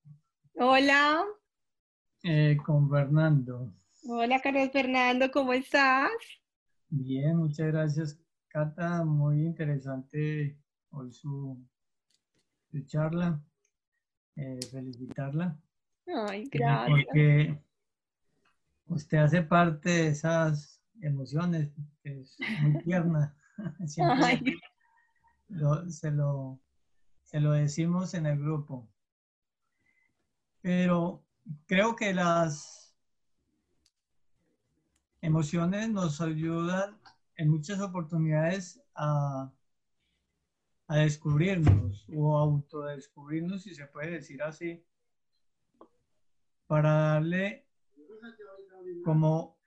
[0.55, 1.24] Hola.
[2.24, 3.74] Eh, con Fernando.
[4.07, 6.11] Hola, Carlos Fernando, ¿cómo estás?
[6.89, 9.03] Bien, muchas gracias, Cata.
[9.03, 10.57] Muy interesante
[10.91, 11.57] hoy su,
[12.86, 13.41] charla.
[14.36, 15.57] Eh, felicitarla.
[16.07, 16.89] Ay, eh, gracias.
[16.89, 17.59] Porque
[18.88, 21.70] usted hace parte de esas emociones,
[22.03, 23.36] que es muy tierna.
[23.86, 24.59] Siempre,
[25.89, 26.59] se, lo,
[27.23, 28.87] se lo decimos en el grupo.
[30.61, 31.23] Pero
[31.67, 32.95] creo que las
[35.21, 36.99] emociones nos ayudan
[37.35, 39.51] en muchas oportunidades a,
[40.87, 44.83] a descubrirnos o autodescubrirnos, si se puede decir así,
[46.67, 47.67] para darle
[49.03, 49.57] como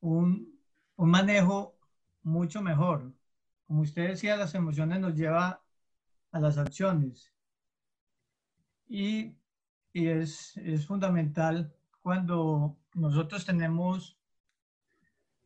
[0.00, 0.60] un,
[0.96, 1.78] un manejo
[2.22, 3.15] mucho mejor
[3.66, 5.56] como usted decía, las emociones nos llevan
[6.30, 7.32] a las acciones.
[8.88, 9.36] Y,
[9.92, 10.54] es,
[10.86, 14.18] fundamental cuando nosotros tenemos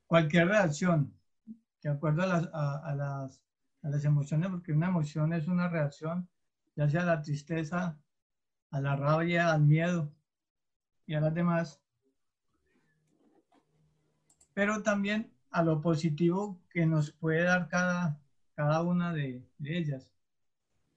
[0.07, 1.14] cualquier reacción,
[1.83, 3.43] de acuerdo a las, a, las,
[3.83, 6.29] a las emociones, porque una emoción es una reacción,
[6.77, 7.99] ya sea a la tristeza,
[8.71, 10.12] a la rabia, al miedo
[11.07, 11.81] y a las demás.
[14.53, 18.20] Pero también a lo positivo que nos puede dar cada,
[18.55, 20.11] cada una de, ellas.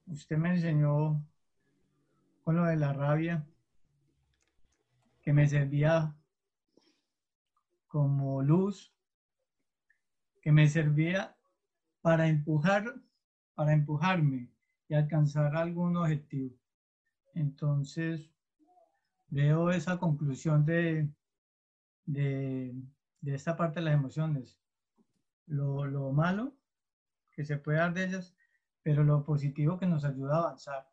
[0.07, 1.23] Usted me enseñó
[2.43, 3.45] con lo de la rabia,
[5.21, 6.13] que me servía
[7.87, 8.93] como luz,
[10.41, 11.35] que me servía
[12.01, 12.95] para empujar,
[13.55, 14.49] para empujarme.
[14.89, 16.53] y alcanzar algún objetivo.
[17.33, 18.29] Entonces,
[19.29, 21.09] veo esa conclusión de,
[22.05, 22.75] de,
[23.23, 24.59] de esta parte de las emociones.
[25.47, 26.53] Lo, lo malo
[27.31, 28.35] que se puede dar de ellas,
[28.83, 30.89] pero lo positivo que nos ayuda a avanzar.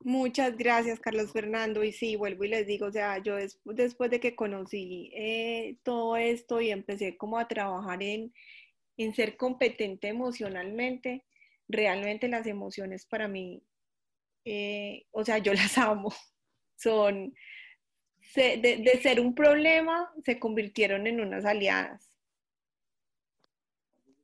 [0.00, 1.82] Muchas gracias, Carlos Fernando.
[1.84, 5.78] Y sí, vuelvo y les digo, o sea, yo des- después de que conocí eh,
[5.82, 8.32] todo esto y empecé como a trabajar en,
[8.98, 11.26] en ser competente emocionalmente,
[11.68, 13.62] realmente las emociones para mí,
[14.44, 16.12] eh, o sea, yo las amo.
[16.76, 17.34] Son,
[18.34, 22.10] de, de ser un problema, se convirtieron en unas aliadas.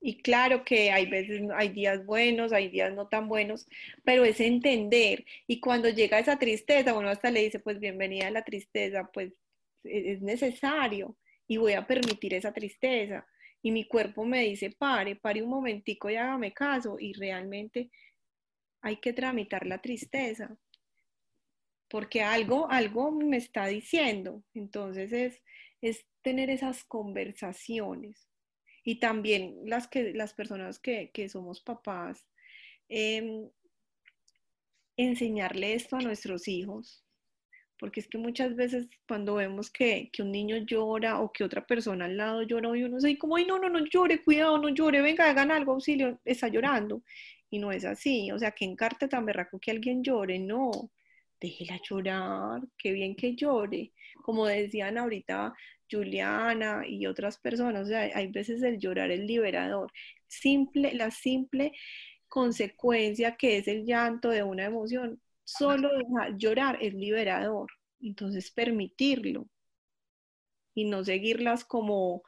[0.07, 3.67] Y claro que hay veces, hay días buenos, hay días no tan buenos,
[4.05, 5.25] pero es entender.
[5.47, 9.33] Y cuando llega esa tristeza, uno hasta le dice, pues bienvenida a la tristeza, pues
[9.85, 11.17] e- es necesario
[11.49, 13.27] y voy a permitir esa tristeza.
[13.63, 16.99] Y mi cuerpo me dice, pare, pare un momentico y hágame caso.
[17.01, 17.91] Y realmente
[18.83, 20.55] hay que tramitar la tristeza,
[21.95, 24.43] porque algo, algo me está diciendo.
[24.53, 25.41] Entonces es,
[25.81, 28.29] es tener esas conversaciones.
[28.83, 32.27] Y también las, que, las personas que, que somos papás,
[32.89, 33.49] em,
[34.97, 37.05] enseñarle esto a nuestros hijos,
[37.79, 41.65] porque es que muchas veces cuando vemos que, que un niño llora o que otra
[41.65, 44.69] persona al lado llora y uno dice como, ay, no, no, no llore, cuidado, no
[44.71, 47.05] llore, venga, hagan algo, auxilio, está llorando.
[47.51, 50.91] Y no es así, o sea, que encarte tan berraco que alguien llore, no,
[51.45, 53.93] déjela llorar, qué bien que llore.
[54.23, 55.55] Como decían ahorita
[55.91, 59.93] Juliana y otras personas, o sea, hay veces el llorar es liberador.
[60.27, 61.73] Simple, la simple
[62.29, 67.71] consecuencia que es el llanto de una emoción, solo dejar llorar es liberador.
[68.01, 69.47] Entonces, permitirlo
[70.75, 72.23] y no seguirlas como,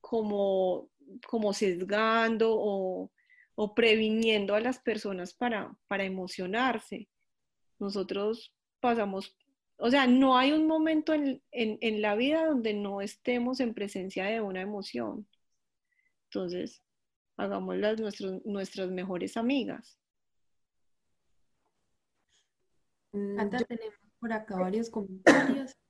[0.00, 0.88] como,
[1.26, 3.10] como sesgando o,
[3.56, 7.08] o previniendo a las personas para, para emocionarse.
[7.78, 9.36] Nosotros pasamos,
[9.76, 13.74] o sea, no hay un momento en, en, en la vida donde no estemos en
[13.74, 15.26] presencia de una emoción.
[16.30, 16.82] Entonces,
[17.36, 19.98] hagámoslas nuestros, nuestras mejores amigas.
[23.12, 25.72] Mm, yo- tenemos por acá varios comentarios.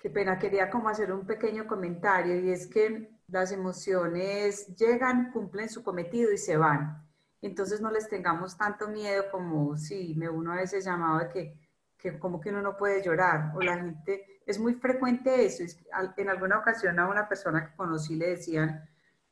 [0.00, 5.68] Qué pena, quería como hacer un pequeño comentario y es que las emociones llegan, cumplen
[5.68, 7.07] su cometido y se van.
[7.42, 11.58] Entonces no les tengamos tanto miedo como si me uno a veces llamaba de que,
[11.96, 15.62] que como que uno no puede llorar o la gente, es muy frecuente eso.
[15.64, 15.78] es-
[16.16, 18.88] en alguna ocasión a una persona que conocí le decían,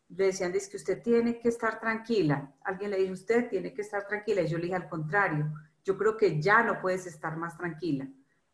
[0.08, 2.54] le decían, es que usted tiene que estar tranquila.
[2.64, 4.42] Alguien le dijo, usted tiene que estar tranquila.
[4.42, 5.52] Y yo le dije, al contrario,
[5.84, 8.08] yo creo que ya no puedes estar más tranquila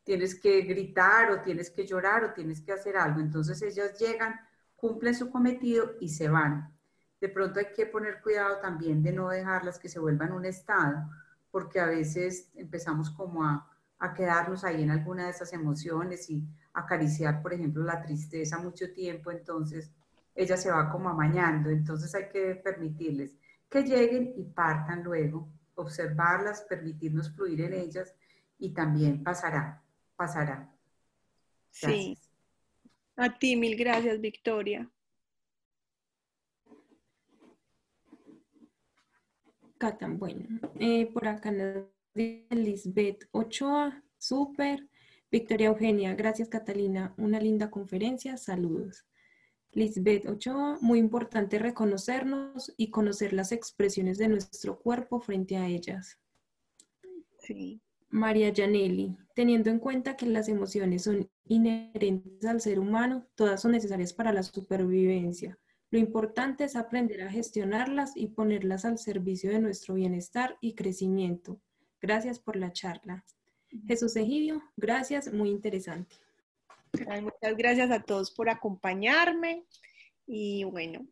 [0.04, 3.20] tienes que gritar o tienes que llorar o tienes que hacer algo.
[3.20, 4.34] Entonces ellas llegan,
[4.74, 6.76] cumplen su cometido y se van.
[7.22, 11.08] De pronto hay que poner cuidado también de no dejarlas que se vuelvan un estado,
[11.52, 13.70] porque a veces empezamos como a,
[14.00, 18.92] a quedarnos ahí en alguna de esas emociones y acariciar, por ejemplo, la tristeza mucho
[18.92, 19.92] tiempo, entonces
[20.34, 21.70] ella se va como amañando.
[21.70, 23.36] Entonces hay que permitirles
[23.70, 28.16] que lleguen y partan luego, observarlas, permitirnos fluir en ellas
[28.58, 29.80] y también pasará,
[30.16, 30.74] pasará.
[31.70, 32.18] Sí.
[33.14, 34.90] A ti, mil gracias, Victoria.
[40.16, 40.46] Bueno,
[40.78, 44.88] eh, por acá nos dice Lisbeth Ochoa, súper.
[45.28, 49.06] Victoria Eugenia, gracias Catalina, una linda conferencia, saludos.
[49.72, 56.16] Lisbeth Ochoa, muy importante reconocernos y conocer las expresiones de nuestro cuerpo frente a ellas.
[57.38, 57.80] Sí.
[58.08, 63.72] María Janelli, teniendo en cuenta que las emociones son inherentes al ser humano, todas son
[63.72, 65.58] necesarias para la supervivencia.
[65.92, 71.60] Lo importante es aprender a gestionarlas y ponerlas al servicio de nuestro bienestar y crecimiento.
[72.00, 73.26] Gracias por la charla.
[73.86, 76.16] Jesús Egidio, gracias, muy interesante.
[77.10, 79.66] Ay, muchas gracias a todos por acompañarme
[80.26, 81.06] y bueno,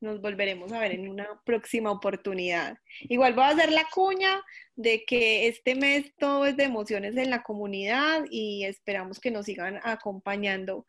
[0.00, 2.78] nos volveremos a ver en una próxima oportunidad.
[3.02, 4.42] Igual voy a hacer la cuña
[4.76, 9.44] de que este mes todo es de emociones en la comunidad y esperamos que nos
[9.44, 10.86] sigan acompañando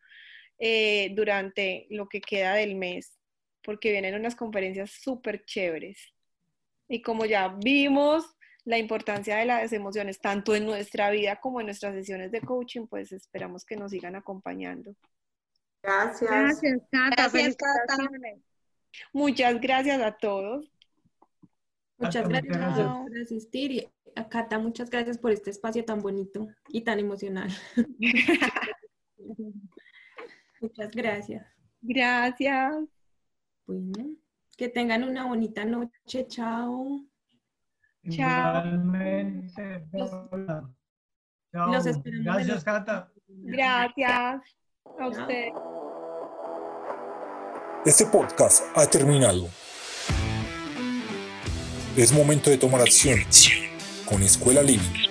[0.60, 3.20] eh, durante lo que queda del mes,
[3.64, 6.14] porque vienen unas conferencias súper chéveres.
[6.88, 8.26] Y como ya vimos
[8.66, 12.88] la importancia de las emociones, tanto en nuestra vida como en nuestras sesiones de coaching,
[12.88, 14.96] pues esperamos que nos sigan acompañando.
[15.82, 16.30] Gracias.
[16.30, 17.30] Gracias, Cata.
[17.30, 18.10] Gracias, Cata.
[19.12, 20.72] Muchas gracias a todos.
[21.98, 26.82] Muchas gracias por asistir y a Cata, muchas gracias por este espacio tan bonito y
[26.82, 27.50] tan emocional.
[30.62, 31.46] muchas gracias.
[31.82, 33.03] Gracias.
[33.66, 34.16] Bueno,
[34.58, 36.28] Que tengan una bonita noche.
[36.28, 37.02] Chao.
[38.10, 38.66] Chao.
[38.66, 40.70] Igualmente, Paula.
[41.52, 41.72] Chao.
[41.72, 43.12] los esperamos Gracias, los- Cata.
[43.28, 44.42] Gracias
[45.00, 45.48] a usted.
[47.86, 49.48] Este podcast ha terminado.
[51.96, 53.20] Es momento de tomar acción
[54.10, 55.03] con Escuela Living.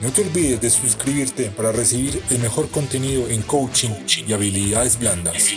[0.00, 3.90] No te olvides de suscribirte para recibir el mejor contenido en coaching
[4.26, 5.50] y habilidades blandas.